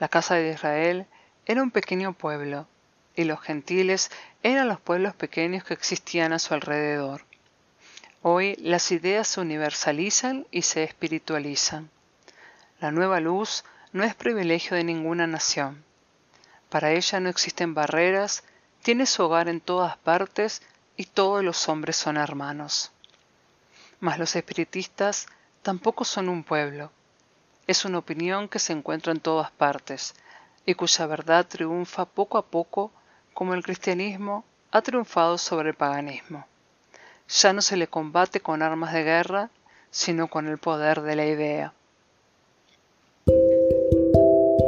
La 0.00 0.08
casa 0.08 0.34
de 0.34 0.52
Israel 0.52 1.06
era 1.46 1.62
un 1.62 1.70
pequeño 1.70 2.14
pueblo, 2.14 2.66
y 3.14 3.24
los 3.24 3.40
gentiles 3.40 4.10
eran 4.42 4.68
los 4.68 4.80
pueblos 4.80 5.14
pequeños 5.14 5.64
que 5.64 5.74
existían 5.74 6.32
a 6.32 6.38
su 6.38 6.54
alrededor. 6.54 7.24
Hoy 8.22 8.56
las 8.56 8.90
ideas 8.90 9.28
se 9.28 9.40
universalizan 9.40 10.46
y 10.50 10.62
se 10.62 10.82
espiritualizan. 10.82 11.90
La 12.80 12.90
nueva 12.90 13.20
luz 13.20 13.64
no 13.92 14.02
es 14.02 14.14
privilegio 14.14 14.76
de 14.76 14.84
ninguna 14.84 15.26
nación. 15.26 15.84
Para 16.70 16.90
ella 16.90 17.20
no 17.20 17.28
existen 17.28 17.74
barreras, 17.74 18.42
tiene 18.82 19.06
su 19.06 19.22
hogar 19.22 19.48
en 19.48 19.60
todas 19.60 19.96
partes 19.98 20.62
y 20.96 21.06
todos 21.06 21.42
los 21.44 21.68
hombres 21.68 21.96
son 21.96 22.16
hermanos. 22.16 22.90
Mas 24.00 24.18
los 24.18 24.36
espiritistas 24.36 25.26
tampoco 25.62 26.04
son 26.04 26.28
un 26.28 26.44
pueblo, 26.44 26.90
es 27.66 27.86
una 27.86 27.98
opinión 27.98 28.48
que 28.48 28.58
se 28.58 28.74
encuentra 28.74 29.12
en 29.12 29.20
todas 29.20 29.50
partes 29.50 30.14
y 30.66 30.74
cuya 30.74 31.06
verdad 31.06 31.46
triunfa 31.46 32.04
poco 32.04 32.36
a 32.36 32.44
poco 32.44 32.90
como 33.32 33.54
el 33.54 33.62
cristianismo 33.62 34.44
ha 34.70 34.82
triunfado 34.82 35.38
sobre 35.38 35.70
el 35.70 35.74
paganismo. 35.74 36.46
Ya 37.28 37.52
no 37.54 37.62
se 37.62 37.76
le 37.76 37.86
combate 37.86 38.40
con 38.40 38.62
armas 38.62 38.92
de 38.92 39.02
guerra, 39.02 39.50
sino 39.90 40.28
con 40.28 40.46
el 40.46 40.58
poder 40.58 41.00
de 41.00 41.16
la 41.16 41.24
idea. 41.24 41.72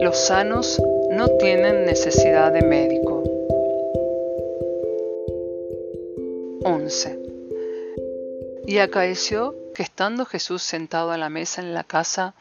Los 0.01 0.19
sanos 0.19 0.81
no 1.11 1.29
tienen 1.37 1.85
necesidad 1.85 2.53
de 2.53 2.63
médico. 2.63 3.16
11. 6.87 7.19
Y 8.65 8.79
acaeció 8.79 9.57
que 9.75 9.83
estando 9.83 10.25
Jesús 10.25 10.63
sentado 10.63 11.11
a 11.11 11.19
la 11.19 11.29
mesa 11.29 11.61
en 11.61 11.75
la 11.75 11.83
casa, 11.83 12.35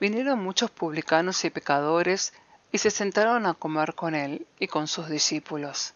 vinieron 0.00 0.42
muchos 0.42 0.72
publicanos 0.72 1.44
y 1.44 1.50
pecadores 1.50 2.32
y 2.72 2.78
se 2.78 2.90
sentaron 2.90 3.46
a 3.46 3.54
comer 3.54 3.94
con 3.94 4.16
él 4.16 4.48
y 4.58 4.66
con 4.66 4.88
sus 4.88 5.08
discípulos. 5.08 5.94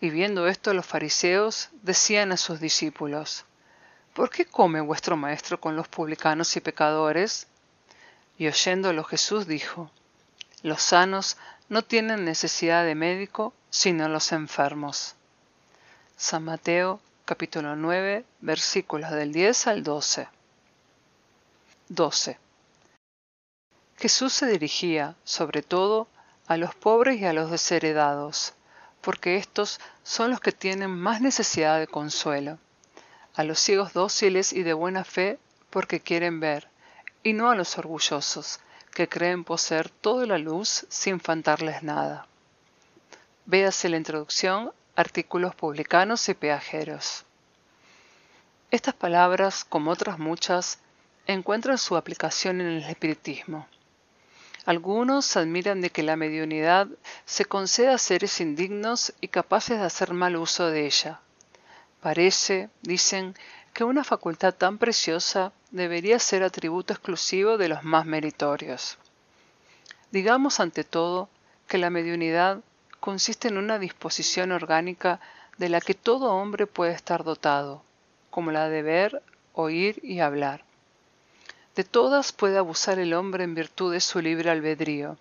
Y 0.00 0.10
viendo 0.10 0.48
esto 0.48 0.74
los 0.74 0.86
fariseos 0.86 1.68
decían 1.82 2.32
a 2.32 2.36
sus 2.36 2.58
discípulos, 2.58 3.44
¿Por 4.12 4.28
qué 4.28 4.44
come 4.44 4.80
vuestro 4.80 5.16
maestro 5.16 5.60
con 5.60 5.76
los 5.76 5.86
publicanos 5.86 6.56
y 6.56 6.60
pecadores? 6.60 7.46
Y 8.38 8.48
oyéndolo 8.48 9.04
Jesús 9.04 9.46
dijo, 9.46 9.88
Los 10.64 10.82
sanos 10.82 11.36
no 11.68 11.82
tienen 11.82 12.24
necesidad 12.24 12.84
de 12.84 12.96
médico, 12.96 13.54
sino 13.70 14.08
los 14.08 14.32
enfermos. 14.32 15.14
San 16.16 16.44
Mateo 16.44 17.00
capítulo 17.24 17.74
9 17.74 18.24
versículos 18.40 19.10
del 19.10 19.32
10 19.32 19.66
al 19.66 19.82
12. 19.82 20.28
12. 21.88 22.38
Jesús 23.98 24.32
se 24.32 24.46
dirigía, 24.46 25.16
sobre 25.24 25.62
todo, 25.62 26.06
a 26.46 26.56
los 26.56 26.72
pobres 26.76 27.20
y 27.20 27.24
a 27.24 27.32
los 27.32 27.50
desheredados, 27.50 28.54
porque 29.00 29.36
estos 29.36 29.80
son 30.04 30.30
los 30.30 30.38
que 30.40 30.52
tienen 30.52 30.90
más 30.90 31.20
necesidad 31.20 31.80
de 31.80 31.88
consuelo, 31.88 32.58
a 33.34 33.42
los 33.42 33.58
ciegos 33.58 33.92
dóciles 33.92 34.52
y 34.52 34.62
de 34.62 34.72
buena 34.72 35.02
fe, 35.02 35.38
porque 35.68 35.98
quieren 35.98 36.38
ver, 36.38 36.68
y 37.24 37.32
no 37.32 37.50
a 37.50 37.56
los 37.56 37.76
orgullosos, 37.76 38.60
que 38.92 39.08
creen 39.08 39.42
poseer 39.42 39.90
toda 39.90 40.26
la 40.26 40.38
luz 40.38 40.86
sin 40.88 41.18
faltarles 41.18 41.82
nada. 41.82 42.28
Véase 43.46 43.88
la 43.88 43.96
introducción, 43.96 44.72
artículos 44.96 45.54
publicanos 45.54 46.28
y 46.28 46.34
peajeros. 46.34 47.24
Estas 48.70 48.94
palabras, 48.94 49.64
como 49.64 49.90
otras 49.90 50.18
muchas, 50.18 50.78
encuentran 51.26 51.78
su 51.78 51.96
aplicación 51.96 52.60
en 52.60 52.68
el 52.68 52.84
espiritismo. 52.84 53.66
Algunos 54.66 55.36
admiran 55.36 55.80
de 55.80 55.90
que 55.90 56.02
la 56.02 56.16
mediunidad 56.16 56.88
se 57.24 57.44
conceda 57.44 57.94
a 57.94 57.98
seres 57.98 58.40
indignos 58.40 59.12
y 59.20 59.28
capaces 59.28 59.78
de 59.78 59.84
hacer 59.84 60.14
mal 60.14 60.36
uso 60.36 60.68
de 60.70 60.86
ella. 60.86 61.20
Parece, 62.00 62.70
dicen, 62.82 63.34
que 63.74 63.84
una 63.84 64.04
facultad 64.04 64.54
tan 64.54 64.78
preciosa 64.78 65.52
debería 65.70 66.18
ser 66.18 66.44
atributo 66.44 66.92
exclusivo 66.92 67.58
de 67.58 67.68
los 67.68 67.82
más 67.82 68.06
meritorios. 68.06 68.98
Digamos 70.12 70.60
ante 70.60 70.84
todo 70.84 71.28
que 71.66 71.76
la 71.76 71.90
mediunidad 71.90 72.60
consiste 73.04 73.48
en 73.48 73.58
una 73.58 73.78
disposición 73.78 74.50
orgánica 74.50 75.20
de 75.58 75.68
la 75.68 75.82
que 75.82 75.92
todo 75.92 76.32
hombre 76.32 76.66
puede 76.66 76.92
estar 76.92 77.22
dotado, 77.22 77.82
como 78.30 78.50
la 78.50 78.70
de 78.70 78.80
ver, 78.80 79.22
oír 79.52 80.00
y 80.02 80.20
hablar. 80.20 80.64
De 81.76 81.84
todas 81.84 82.32
puede 82.32 82.56
abusar 82.56 82.98
el 82.98 83.12
hombre 83.12 83.44
en 83.44 83.54
virtud 83.54 83.92
de 83.92 84.00
su 84.00 84.22
libre 84.22 84.48
albedrío, 84.48 85.18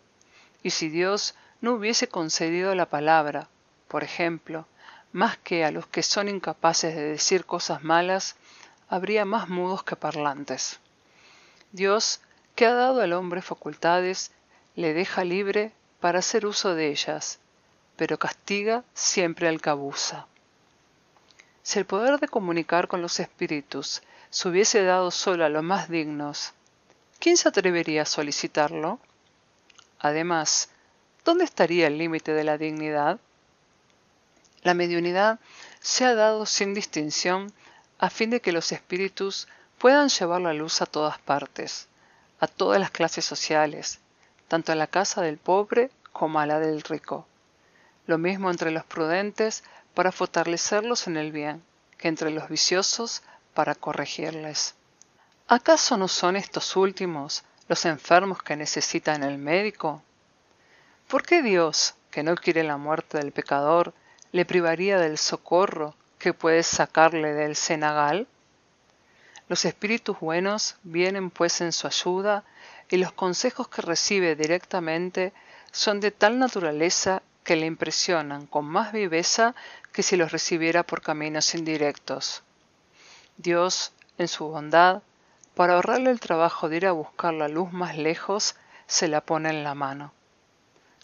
y 0.63 0.69
si 0.69 0.87
Dios 0.87 1.35
no 1.59 1.73
hubiese 1.73 2.07
concedido 2.07 2.73
la 2.73 2.85
palabra, 2.85 3.49
por 3.89 4.05
ejemplo, 4.05 4.65
más 5.11 5.35
que 5.39 5.65
a 5.65 5.71
los 5.71 5.85
que 5.85 6.03
son 6.03 6.29
incapaces 6.29 6.95
de 6.95 7.03
decir 7.03 7.45
cosas 7.45 7.83
malas, 7.83 8.37
habría 8.87 9.25
más 9.25 9.49
mudos 9.49 9.83
que 9.83 9.97
parlantes. 9.97 10.79
Dios, 11.73 12.21
que 12.55 12.65
ha 12.65 12.73
dado 12.73 13.01
al 13.01 13.11
hombre 13.11 13.41
facultades, 13.41 14.31
le 14.73 14.93
deja 14.93 15.25
libre 15.25 15.73
para 15.99 16.19
hacer 16.19 16.45
uso 16.45 16.75
de 16.75 16.87
ellas, 16.87 17.39
pero 17.95 18.17
castiga 18.17 18.83
siempre 18.93 19.47
al 19.47 19.61
que. 19.61 20.27
Si 21.61 21.79
el 21.79 21.85
poder 21.85 22.19
de 22.19 22.27
comunicar 22.27 22.87
con 22.87 23.01
los 23.01 23.19
espíritus 23.19 24.01
se 24.29 24.49
hubiese 24.49 24.83
dado 24.83 25.11
solo 25.11 25.45
a 25.45 25.49
los 25.49 25.63
más 25.63 25.89
dignos, 25.89 26.53
¿quién 27.19 27.37
se 27.37 27.49
atrevería 27.49 28.01
a 28.01 28.05
solicitarlo? 28.05 28.99
Además, 29.99 30.69
¿dónde 31.23 31.45
estaría 31.45 31.87
el 31.87 31.97
límite 31.97 32.33
de 32.33 32.43
la 32.43 32.57
dignidad? 32.57 33.19
La 34.63 34.73
mediunidad 34.73 35.39
se 35.79 36.05
ha 36.05 36.15
dado 36.15 36.45
sin 36.45 36.73
distinción 36.73 37.53
a 37.99 38.09
fin 38.09 38.29
de 38.29 38.41
que 38.41 38.51
los 38.51 38.71
espíritus 38.71 39.47
puedan 39.77 40.09
llevar 40.09 40.41
la 40.41 40.53
luz 40.53 40.81
a 40.81 40.85
todas 40.85 41.19
partes, 41.19 41.87
a 42.39 42.47
todas 42.47 42.79
las 42.79 42.91
clases 42.91 43.23
sociales, 43.23 43.99
tanto 44.47 44.71
a 44.71 44.75
la 44.75 44.87
casa 44.87 45.21
del 45.21 45.37
pobre 45.37 45.91
como 46.11 46.39
a 46.39 46.45
la 46.45 46.59
del 46.59 46.81
rico. 46.81 47.25
Lo 48.05 48.17
mismo 48.17 48.51
entre 48.51 48.71
los 48.71 48.83
prudentes 48.83 49.63
para 49.93 50.11
fortalecerlos 50.11 51.07
en 51.07 51.17
el 51.17 51.31
bien, 51.31 51.63
que 51.97 52.07
entre 52.07 52.31
los 52.31 52.49
viciosos 52.49 53.23
para 53.53 53.75
corregirles. 53.75 54.75
¿Acaso 55.47 55.97
no 55.97 56.07
son 56.07 56.35
estos 56.35 56.75
últimos 56.75 57.43
los 57.67 57.85
enfermos 57.85 58.41
que 58.41 58.55
necesitan 58.55 59.23
el 59.23 59.37
médico? 59.37 60.01
¿Por 61.07 61.23
qué 61.23 61.41
Dios, 61.41 61.95
que 62.11 62.23
no 62.23 62.35
quiere 62.35 62.63
la 62.63 62.77
muerte 62.77 63.17
del 63.17 63.31
pecador, 63.31 63.93
le 64.31 64.45
privaría 64.45 64.97
del 64.97 65.17
socorro 65.17 65.95
que 66.17 66.33
puede 66.33 66.63
sacarle 66.63 67.33
del 67.33 67.55
cenagal? 67.55 68.27
Los 69.47 69.65
espíritus 69.65 70.19
buenos 70.19 70.77
vienen 70.83 71.29
pues 71.29 71.61
en 71.61 71.71
su 71.71 71.87
ayuda 71.87 72.43
y 72.89 72.97
los 72.97 73.11
consejos 73.11 73.67
que 73.67 73.81
recibe 73.81 74.35
directamente 74.35 75.33
son 75.71 75.99
de 75.99 76.11
tal 76.11 76.39
naturaleza 76.39 77.21
que 77.43 77.55
le 77.55 77.65
impresionan 77.65 78.45
con 78.47 78.65
más 78.65 78.91
viveza 78.91 79.55
que 79.91 80.03
si 80.03 80.15
los 80.15 80.31
recibiera 80.31 80.83
por 80.83 81.01
caminos 81.01 81.55
indirectos. 81.55 82.43
Dios, 83.37 83.91
en 84.17 84.27
su 84.27 84.47
bondad, 84.47 85.01
para 85.55 85.75
ahorrarle 85.75 86.11
el 86.11 86.19
trabajo 86.19 86.69
de 86.69 86.77
ir 86.77 86.87
a 86.87 86.91
buscar 86.91 87.33
la 87.33 87.47
luz 87.47 87.71
más 87.71 87.97
lejos, 87.97 88.55
se 88.87 89.07
la 89.07 89.21
pone 89.21 89.49
en 89.49 89.63
la 89.63 89.75
mano. 89.75 90.13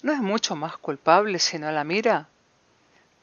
¿No 0.02 0.14
es 0.14 0.20
mucho 0.20 0.56
más 0.56 0.78
culpable 0.78 1.40
si 1.40 1.60
no 1.60 1.72
la 1.72 1.84
mira? 1.84 2.28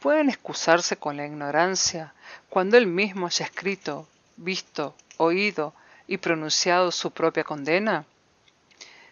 pueden 0.06 0.28
excusarse 0.28 0.96
con 0.96 1.16
la 1.16 1.26
ignorancia 1.26 2.14
cuando 2.49 2.76
él 2.76 2.87
mismo 2.87 3.26
haya 3.26 3.46
escrito, 3.46 4.06
visto, 4.37 4.95
oído 5.17 5.75
y 6.06 6.19
pronunciado 6.19 6.93
su 6.93 7.10
propia 7.10 7.45
condena? 7.45 8.04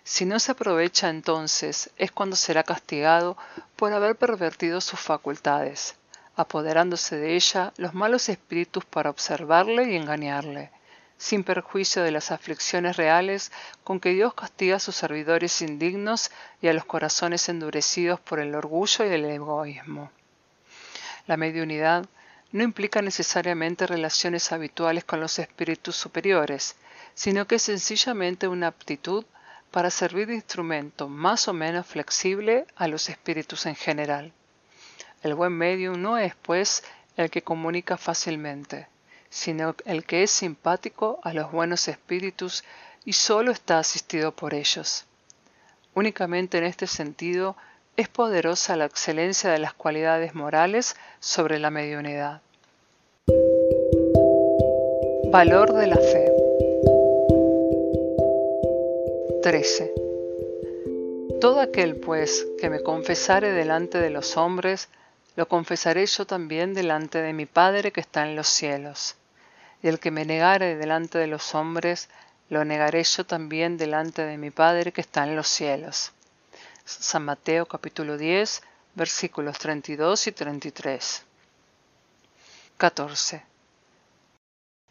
Si 0.07 0.27
no 0.27 0.39
se 0.39 0.53
aprovecha 0.53 1.09
entonces 1.09 1.91
es 1.97 2.13
cuando 2.13 2.37
será 2.37 2.63
castigado 2.63 3.39
por 3.75 3.95
haber 3.95 4.17
pervertido 4.17 4.83
sus 4.83 5.01
facultades, 5.01 5.95
apoderándose 6.37 7.17
de 7.17 7.35
ella 7.35 7.73
los 7.79 7.95
malos 7.95 8.29
espíritus 8.29 8.85
para 8.85 9.09
observarle 9.09 9.91
y 9.91 9.97
engañarle, 9.97 10.71
sin 11.17 11.43
perjuicio 11.43 12.03
de 12.03 12.11
las 12.11 12.33
aflicciones 12.33 12.99
reales 12.99 13.51
con 13.83 13.99
que 13.99 14.11
Dios 14.11 14.35
castiga 14.35 14.77
a 14.77 14.81
sus 14.81 14.95
servidores 14.95 15.63
indignos 15.63 16.31
y 16.61 16.69
a 16.69 16.75
los 16.75 16.85
corazones 16.85 17.49
endurecidos 17.49 18.21
por 18.21 18.41
el 18.41 18.55
orgullo 18.55 19.07
y 19.07 19.09
el 19.09 19.25
egoísmo. 19.25 20.11
La 21.27 21.39
mediunidad 21.39 22.05
no 22.53 22.63
implica 22.63 23.01
necesariamente 23.01 23.87
relaciones 23.87 24.53
habituales 24.53 25.05
con 25.05 25.19
los 25.19 25.39
espíritus 25.39 25.97
superiores, 25.97 26.77
sino 27.15 27.47
que 27.47 27.55
es 27.55 27.63
sencillamente 27.63 28.49
una 28.49 28.67
aptitud 28.67 29.25
para 29.75 29.91
servir 29.91 30.29
de 30.29 30.35
instrumento 30.35 31.09
más 31.09 31.49
o 31.49 31.53
menos 31.53 31.85
flexible 31.85 32.65
a 32.77 32.87
los 32.87 33.09
espíritus 33.09 33.67
en 33.67 33.75
general. 33.75 34.31
El 35.21 35.35
buen 35.35 35.51
medium 35.51 36.01
no 36.01 36.17
es, 36.17 36.37
pues, 36.37 36.85
el 37.17 37.29
que 37.29 37.43
comunica 37.43 37.97
fácilmente, 37.97 38.87
sino 39.31 39.75
el 39.85 40.05
que 40.05 40.23
es 40.23 40.31
simpático 40.31 41.19
a 41.25 41.33
los 41.33 41.51
buenos 41.51 41.89
espíritus 41.89 42.63
y 43.05 43.15
solo 43.15 43.51
está 43.51 43.81
asistido 43.81 44.31
por 44.31 44.55
ellos. 44.55 45.07
Únicamente 45.93 46.59
en 46.59 46.65
este 46.65 46.87
sentido 46.87 47.57
es 47.97 48.07
poderosa 48.07 48.77
la 48.77 48.85
excelencia 48.85 49.51
de 49.51 49.59
las 49.59 49.75
cualidades 49.75 50.37
morales 50.37 50.95
sobre 51.19 51.59
la 51.59 51.71
mediunidad. 51.71 52.43
Valor 55.33 55.73
de 55.73 55.87
la 55.89 55.97
fe. 55.97 56.24
13. 59.45 59.93
Todo 61.39 61.61
aquel, 61.61 61.97
pues, 61.97 62.47
que 62.59 62.71
me 62.71 62.83
confesare 62.83 63.53
delante 63.53 63.99
de 63.99 64.09
los 64.09 64.39
hombres, 64.39 64.89
lo 65.37 65.49
confesaré 65.49 66.07
yo 66.07 66.27
también 66.27 66.73
delante 66.73 67.21
de 67.21 67.35
mi 67.35 67.45
Padre 67.45 67.93
que 67.93 68.01
está 68.01 68.27
en 68.27 68.37
los 68.37 68.49
cielos. 68.49 69.17
Y 69.83 69.89
el 69.89 70.01
que 70.01 70.11
me 70.11 70.25
negare 70.25 70.77
delante 70.77 71.19
de 71.19 71.27
los 71.27 71.55
hombres, 71.55 72.09
lo 72.49 72.65
negaré 72.65 73.05
yo 73.05 73.27
también 73.27 73.77
delante 73.77 74.25
de 74.25 74.39
mi 74.39 74.51
Padre 74.51 74.93
que 74.93 75.03
está 75.03 75.25
en 75.25 75.37
los 75.37 75.47
cielos. 75.47 76.13
San 76.87 77.27
Mateo 77.27 77.67
capítulo 77.67 78.17
10, 78.17 78.63
versículos 78.95 79.59
32 79.59 80.27
y 80.27 80.33
33. 80.33 81.23
14. 82.79 83.43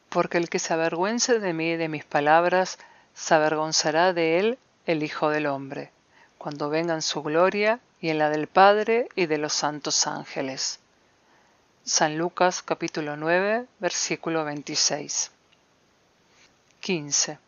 Porque 0.09 0.37
el 0.37 0.47
que 0.47 0.59
se 0.59 0.75
avergüence 0.75 1.39
de 1.39 1.53
mí 1.53 1.71
y 1.71 1.77
de 1.77 1.89
mis 1.89 2.05
palabras, 2.05 2.77
se 3.13 3.33
avergonzará 3.33 4.13
de 4.13 4.39
él 4.39 4.59
el 4.85 5.03
Hijo 5.03 5.29
del 5.29 5.47
Hombre, 5.47 5.91
cuando 6.37 6.69
venga 6.69 6.93
en 6.93 7.01
su 7.01 7.21
gloria 7.21 7.79
y 8.01 8.09
en 8.09 8.17
la 8.17 8.29
del 8.29 8.47
Padre 8.47 9.07
y 9.15 9.27
de 9.27 9.37
los 9.37 9.53
santos 9.53 10.07
ángeles. 10.07 10.79
San 11.85 12.17
Lucas 12.17 12.63
capítulo 12.63 13.15
9, 13.17 13.65
versículo 13.79 14.43
26. 14.45 15.31
15. 16.79 17.39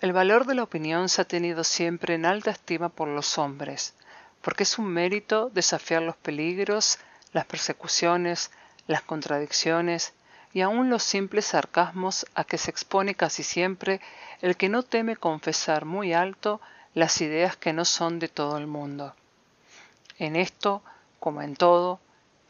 El 0.00 0.12
valor 0.12 0.46
de 0.46 0.54
la 0.54 0.62
opinión 0.62 1.08
se 1.08 1.22
ha 1.22 1.24
tenido 1.24 1.64
siempre 1.64 2.14
en 2.14 2.26
alta 2.26 2.50
estima 2.50 2.88
por 2.88 3.08
los 3.08 3.38
hombres, 3.38 3.94
porque 4.42 4.62
es 4.62 4.78
un 4.78 4.86
mérito 4.86 5.50
desafiar 5.50 6.02
los 6.02 6.16
peligros, 6.16 6.98
las 7.32 7.46
persecuciones, 7.46 8.50
las 8.86 9.02
contradicciones 9.02 10.12
y 10.54 10.62
aun 10.62 10.88
los 10.88 11.02
simples 11.02 11.46
sarcasmos 11.46 12.26
a 12.34 12.44
que 12.44 12.58
se 12.58 12.70
expone 12.70 13.16
casi 13.16 13.42
siempre 13.42 14.00
el 14.40 14.56
que 14.56 14.68
no 14.68 14.84
teme 14.84 15.16
confesar 15.16 15.84
muy 15.84 16.14
alto 16.14 16.60
las 16.94 17.20
ideas 17.20 17.56
que 17.56 17.72
no 17.72 17.84
son 17.84 18.20
de 18.20 18.28
todo 18.28 18.56
el 18.56 18.68
mundo. 18.68 19.14
En 20.18 20.36
esto, 20.36 20.80
como 21.18 21.42
en 21.42 21.56
todo, 21.56 21.98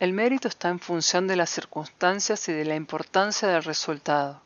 el 0.00 0.12
mérito 0.12 0.48
está 0.48 0.68
en 0.68 0.80
función 0.80 1.26
de 1.26 1.36
las 1.36 1.48
circunstancias 1.48 2.46
y 2.50 2.52
de 2.52 2.66
la 2.66 2.74
importancia 2.74 3.48
del 3.48 3.64
resultado. 3.64 4.42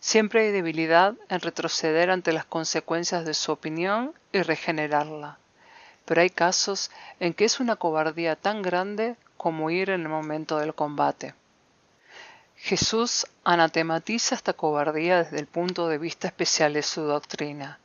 Siempre 0.00 0.42
hay 0.42 0.50
debilidad 0.50 1.14
en 1.28 1.40
retroceder 1.40 2.10
ante 2.10 2.32
las 2.32 2.46
consecuencias 2.46 3.24
de 3.24 3.34
su 3.34 3.52
opinión 3.52 4.12
y 4.32 4.42
regenerarla. 4.42 5.38
Pero 6.04 6.20
hay 6.20 6.30
casos 6.30 6.90
en 7.20 7.32
que 7.32 7.44
es 7.44 7.60
una 7.60 7.76
cobardía 7.76 8.34
tan 8.34 8.62
grande 8.62 9.16
como 9.36 9.70
ir 9.70 9.90
en 9.90 10.02
el 10.02 10.08
momento 10.08 10.58
del 10.58 10.74
combate. 10.74 11.34
Jesús 12.56 13.26
anatematiza 13.44 14.34
esta 14.34 14.52
cobardía 14.52 15.22
desde 15.22 15.38
el 15.38 15.46
punto 15.46 15.88
de 15.88 15.98
vista 15.98 16.26
especial 16.26 16.72
de 16.72 16.82
su 16.82 17.02
doctrina, 17.02 17.78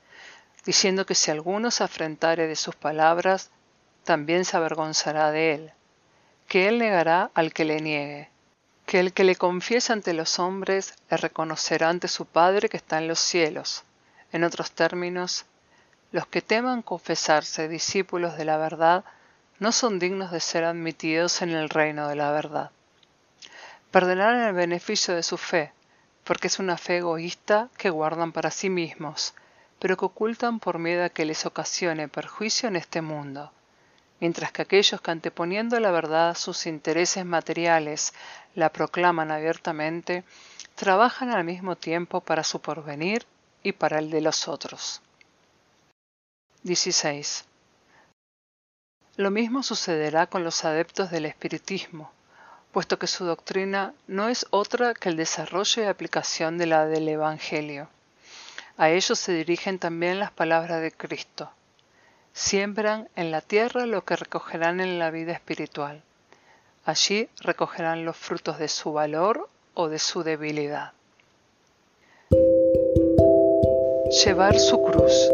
diciendo 0.66 1.06
que 1.06 1.14
si 1.14 1.30
alguno 1.30 1.72
se 1.72 1.84
afrentare 1.84 2.48
de 2.48 2.56
sus 2.56 2.76
palabras, 2.76 3.52
también 4.04 4.46
se 4.46 4.58
avergonzará 4.58 5.32
de 5.32 5.54
él, 5.54 5.72
que 6.48 6.68
él 6.68 6.80
negará 6.80 7.32
al 7.34 7.54
que 7.54 7.66
le 7.66 7.82
niegue, 7.82 8.30
que 8.86 9.00
el 9.00 9.14
que 9.14 9.24
le 9.24 9.36
confiesa 9.36 9.94
ante 9.94 10.14
los 10.14 10.40
hombres 10.40 10.96
le 11.10 11.18
reconocerá 11.18 11.90
ante 11.90 12.08
su 12.08 12.26
Padre 12.26 12.68
que 12.68 12.78
está 12.78 12.98
en 12.98 13.08
los 13.08 13.20
cielos. 13.20 13.84
En 14.32 14.44
otros 14.44 14.72
términos, 14.72 15.46
los 16.12 16.26
que 16.28 16.42
teman 16.42 16.82
confesarse 16.82 17.68
discípulos 17.68 18.38
de 18.38 18.46
la 18.46 18.58
verdad 18.58 19.04
no 19.60 19.72
son 19.72 20.00
dignos 20.00 20.32
de 20.32 20.40
ser 20.40 20.64
admitidos 20.64 21.42
en 21.42 21.52
el 21.52 21.70
reino 21.70 22.08
de 22.08 22.16
la 22.16 22.32
verdad. 22.32 22.72
Perderán 23.92 24.42
el 24.42 24.54
beneficio 24.54 25.14
de 25.14 25.24
su 25.24 25.38
fe, 25.38 25.74
porque 26.24 26.48
es 26.48 26.60
una 26.60 26.78
fe 26.78 26.98
egoísta 26.98 27.70
que 27.78 27.90
guardan 27.90 28.32
para 28.32 28.50
sí 28.50 28.70
mismos, 28.70 29.34
pero 29.80 29.98
que 29.98 30.06
ocultan 30.06 30.60
por 30.60 30.80
miedo 30.80 31.04
a 31.04 31.10
que 31.10 31.26
les 31.26 31.46
ocasione 31.46 32.08
perjuicio 32.08 32.70
en 32.70 32.78
este 32.78 33.02
mundo, 33.02 33.52
mientras 34.22 34.52
que 34.52 34.62
aquellos 34.62 35.02
que 35.02 35.12
anteponiendo 35.12 35.80
la 35.80 35.92
verdad 35.92 36.30
a 36.30 36.36
sus 36.36 36.68
intereses 36.68 37.26
materiales 37.26 38.14
la 38.56 38.70
proclaman 38.72 39.32
abiertamente, 39.32 40.24
trabajan 40.76 41.30
al 41.30 41.44
mismo 41.44 41.76
tiempo 41.76 42.22
para 42.22 42.44
su 42.44 42.62
porvenir 42.62 43.26
y 43.62 43.74
para 43.74 44.00
el 44.00 44.10
de 44.10 44.22
los 44.22 44.48
otros. 44.48 45.02
16. 46.64 47.46
Lo 49.18 49.32
mismo 49.32 49.64
sucederá 49.64 50.28
con 50.28 50.44
los 50.44 50.64
adeptos 50.64 51.12
del 51.12 51.26
espiritismo, 51.26 52.12
puesto 52.72 52.98
que 52.98 53.08
su 53.08 53.26
doctrina 53.26 53.94
no 54.08 54.30
es 54.30 54.46
otra 54.50 54.94
que 54.94 55.10
el 55.10 55.18
desarrollo 55.18 55.84
y 55.84 55.86
aplicación 55.86 56.58
de 56.58 56.66
la 56.66 56.86
del 56.86 57.08
Evangelio. 57.08 57.90
A 58.78 58.90
ellos 58.90 59.20
se 59.20 59.34
dirigen 59.34 59.78
también 59.78 60.20
las 60.20 60.32
palabras 60.32 60.82
de 60.82 60.92
Cristo. 60.92 61.52
Siembran 62.34 63.10
en 63.16 63.32
la 63.32 63.42
tierra 63.42 63.86
lo 63.86 64.06
que 64.06 64.16
recogerán 64.16 64.80
en 64.80 65.00
la 65.00 65.12
vida 65.12 65.34
espiritual. 65.34 66.02
Allí 66.86 67.30
recogerán 67.42 68.06
los 68.06 68.18
frutos 68.18 68.58
de 68.58 68.70
su 68.70 68.94
valor 68.94 69.50
o 69.74 69.90
de 69.90 70.00
su 70.00 70.24
debilidad. 70.24 70.94
Llevar 74.26 74.58
su 74.58 74.82
cruz. 74.82 75.30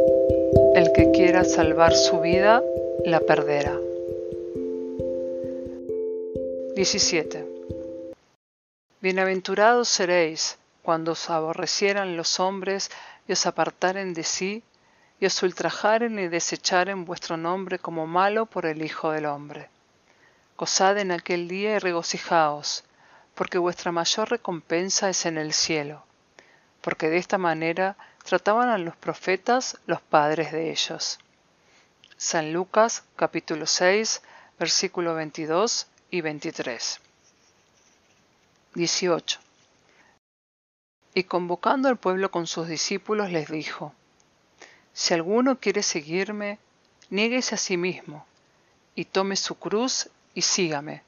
El 0.73 0.91
que 0.91 1.11
quiera 1.11 1.43
salvar 1.43 1.93
su 1.93 2.19
vida, 2.19 2.61
la 3.05 3.19
perderá. 3.19 3.86
17. 6.77 7.43
Bienaventurados 9.01 9.89
seréis 9.89 10.59
cuando 10.83 11.13
os 11.13 11.27
aborrecieran 11.31 12.15
los 12.15 12.39
hombres 12.39 12.91
y 13.27 13.31
os 13.31 13.47
apartaren 13.47 14.13
de 14.13 14.21
sí, 14.21 14.63
y 15.19 15.25
os 15.25 15.41
ultrajaren 15.41 16.19
y 16.19 16.27
desecharen 16.27 17.03
vuestro 17.03 17.35
nombre 17.35 17.79
como 17.79 18.05
malo 18.05 18.45
por 18.45 18.67
el 18.67 18.83
Hijo 18.83 19.09
del 19.09 19.25
Hombre. 19.25 19.71
Gozad 20.55 20.99
en 20.99 21.11
aquel 21.11 21.47
día 21.47 21.77
y 21.77 21.79
regocijaos, 21.79 22.83
porque 23.33 23.57
vuestra 23.57 23.91
mayor 23.91 24.29
recompensa 24.29 25.09
es 25.09 25.25
en 25.25 25.39
el 25.39 25.53
cielo, 25.53 26.03
porque 26.81 27.09
de 27.09 27.17
esta 27.17 27.39
manera 27.39 27.97
trataban 28.23 28.69
a 28.69 28.77
los 28.77 28.95
profetas 28.95 29.79
los 29.87 30.01
padres 30.01 30.51
de 30.51 30.69
ellos. 30.69 31.17
San 32.17 32.53
Lucas 32.53 33.03
capítulo 33.15 33.65
6 33.65 34.21
versículo 34.59 35.15
22 35.15 35.87
y 36.09 36.21
23. 36.21 37.01
18. 38.75 39.39
Y 41.13 41.23
convocando 41.23 41.89
al 41.89 41.97
pueblo 41.97 42.31
con 42.31 42.47
sus 42.47 42.67
discípulos 42.67 43.31
les 43.31 43.49
dijo, 43.49 43.93
Si 44.93 45.13
alguno 45.13 45.59
quiere 45.59 45.83
seguirme, 45.83 46.59
niéguese 47.09 47.55
a 47.55 47.57
sí 47.57 47.75
mismo, 47.75 48.25
y 48.95 49.05
tome 49.05 49.35
su 49.35 49.55
cruz 49.55 50.09
y 50.33 50.43
sígame, 50.43 51.03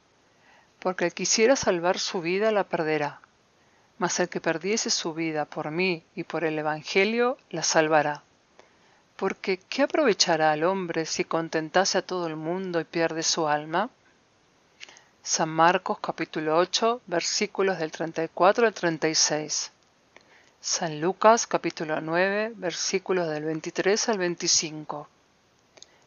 porque 0.79 1.05
el 1.05 1.13
quisiera 1.13 1.55
salvar 1.55 1.97
su 1.97 2.21
vida 2.21 2.51
la 2.51 2.65
perderá, 2.65 3.21
mas 3.99 4.19
el 4.19 4.27
que 4.27 4.41
perdiese 4.41 4.89
su 4.89 5.13
vida 5.13 5.45
por 5.45 5.71
mí 5.71 6.03
y 6.15 6.23
por 6.23 6.43
el 6.43 6.59
Evangelio 6.59 7.37
la 7.49 7.63
salvará. 7.63 8.23
Porque 9.15 9.57
¿qué 9.57 9.83
aprovechará 9.83 10.51
al 10.51 10.63
hombre 10.63 11.05
si 11.05 11.23
contentase 11.23 11.97
a 11.97 12.01
todo 12.01 12.27
el 12.27 12.35
mundo 12.35 12.79
y 12.79 12.85
pierde 12.85 13.23
su 13.23 13.47
alma? 13.47 13.89
San 15.21 15.49
Marcos 15.49 15.99
capítulo 15.99 16.57
8 16.57 17.01
versículos 17.05 17.77
del 17.77 17.91
34 17.91 18.65
al 18.65 18.73
36. 18.73 19.71
San 20.61 21.01
Lucas 21.01 21.45
capítulo 21.45 21.99
9 21.99 22.53
versículos 22.55 23.27
del 23.27 23.43
23 23.43 24.09
al 24.09 24.17
25. 24.17 25.07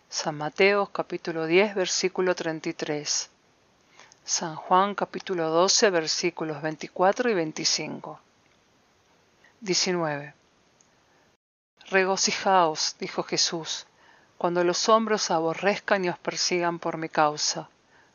San 0.09 0.35
Mateo 0.37 0.87
capítulo 0.87 1.47
10 1.47 1.75
versículo 1.75 2.35
33. 2.35 3.31
San 4.25 4.57
Juan 4.57 4.95
capítulo 4.95 5.51
12 5.51 5.91
versículos 5.91 6.63
24 6.63 7.31
y 7.31 7.35
25. 7.35 8.21
19. 9.61 10.35
Regocijaos, 11.91 12.97
dijo 12.99 13.23
Jesús, 13.25 13.87
cuando 14.39 14.65
los 14.65 14.89
hombres 14.89 15.31
aborrezcan 15.31 16.07
y 16.07 16.09
os 16.09 16.19
persigan 16.19 16.79
por 16.79 16.97
mi 16.97 17.11
causa 17.11 17.69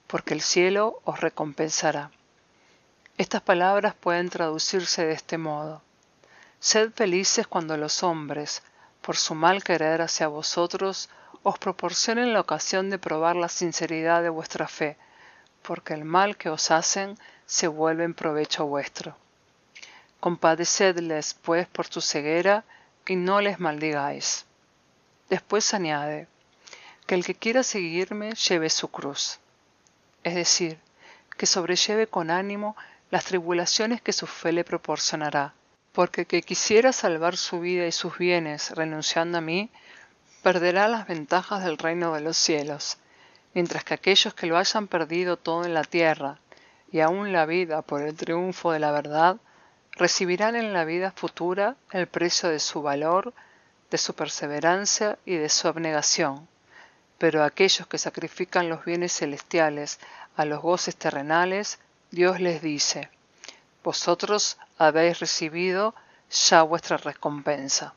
porque 0.08 0.34
el 0.34 0.41
cielo 0.41 1.02
os 1.04 1.20
recompensará. 1.20 2.12
Estas 3.17 3.41
palabras 3.41 3.93
pueden 3.93 4.30
traducirse 4.30 5.06
de 5.06 5.13
este 5.13 5.38
modo. 5.38 5.82
Sed 6.60 6.91
felices 6.91 7.46
cuando 7.46 7.78
los 7.78 8.04
hombres, 8.04 8.63
por 9.02 9.17
su 9.17 9.36
mal 9.36 9.63
querer 9.63 10.02
hacia 10.02 10.28
vosotros, 10.28 11.10
os 11.43 11.60
proporcionen 11.60 12.34
la 12.34 12.39
ocasión 12.39 12.89
de 12.89 13.00
probar 13.00 13.36
la 13.36 13.50
sinceridad 13.50 14.24
de 14.24 14.30
vuestra 14.30 14.67
fe, 14.67 14.98
porque 15.62 15.93
el 15.93 16.06
mal 16.06 16.38
que 16.38 16.50
os 16.50 16.72
hacen 16.72 17.17
se 17.46 17.67
vuelve 17.67 18.06
en 18.06 18.13
provecho 18.13 18.65
vuestro. 18.65 19.15
Compadecedles, 20.20 21.36
pues, 21.36 21.67
por 21.67 21.88
su 21.88 22.02
ceguera, 22.02 22.63
y 23.06 23.15
no 23.15 23.39
les 23.39 23.60
maldigáis. 23.60 24.46
Después 25.30 25.74
añade, 25.74 26.28
que 27.06 27.15
el 27.15 27.26
que 27.26 27.36
quiera 27.36 27.63
seguirme 27.63 28.34
lleve 28.34 28.70
su 28.70 28.89
cruz 28.89 29.39
es 30.23 30.36
decir, 30.36 30.80
que 31.38 31.45
sobrelleve 31.45 32.08
con 32.08 32.32
ánimo 32.32 32.75
las 33.12 33.25
tribulaciones 33.25 34.01
que 34.01 34.13
su 34.13 34.27
fe 34.27 34.51
le 34.51 34.63
proporcionará, 34.63 35.53
porque 35.93 36.25
que 36.25 36.41
quisiera 36.41 36.91
salvar 36.91 37.38
su 37.38 37.60
vida 37.60 37.88
y 37.88 37.91
sus 37.91 38.17
bienes 38.17 38.71
renunciando 38.71 39.38
a 39.38 39.41
mí, 39.41 39.69
perderá 40.43 40.88
las 40.88 41.08
ventajas 41.08 41.63
del 41.63 41.77
reino 41.77 42.13
de 42.13 42.21
los 42.21 42.38
cielos, 42.38 42.97
mientras 43.53 43.84
que 43.84 43.93
aquellos 43.93 44.34
que 44.34 44.47
lo 44.47 44.58
hayan 44.58 44.88
perdido 44.88 45.38
todo 45.38 45.63
en 45.63 45.73
la 45.73 45.84
tierra, 45.84 46.39
y 46.91 46.99
aun 46.99 47.32
la 47.32 47.45
vida 47.45 47.82
por 47.82 48.01
el 48.01 48.15
triunfo 48.15 48.71
de 48.71 48.80
la 48.80 48.91
verdad, 48.91 49.38
recibirán 49.91 50.56
en 50.56 50.73
la 50.73 50.86
vida 50.86 51.12
futura 51.12 51.75
el 51.91 52.08
precio 52.08 52.49
de 52.49 52.60
su 52.60 52.82
valor, 52.82 53.34
de 53.89 53.97
su 53.97 54.13
perseverancia 54.13 55.17
y 55.25 55.36
de 55.36 55.49
su 55.49 55.67
abnegación 55.67 56.47
pero 57.17 57.43
aquellos 57.43 57.88
que 57.88 57.97
sacrifican 57.97 58.69
los 58.69 58.86
bienes 58.86 59.13
celestiales 59.13 59.99
a 60.36 60.45
los 60.45 60.62
goces 60.62 60.95
terrenales, 60.95 61.80
Dios 62.12 62.39
les 62.39 62.62
dice, 62.62 63.10
vosotros 63.84 64.58
habéis 64.77 65.19
recibido 65.19 65.95
ya 66.30 66.62
vuestra 66.62 66.97
recompensa. 66.97 67.93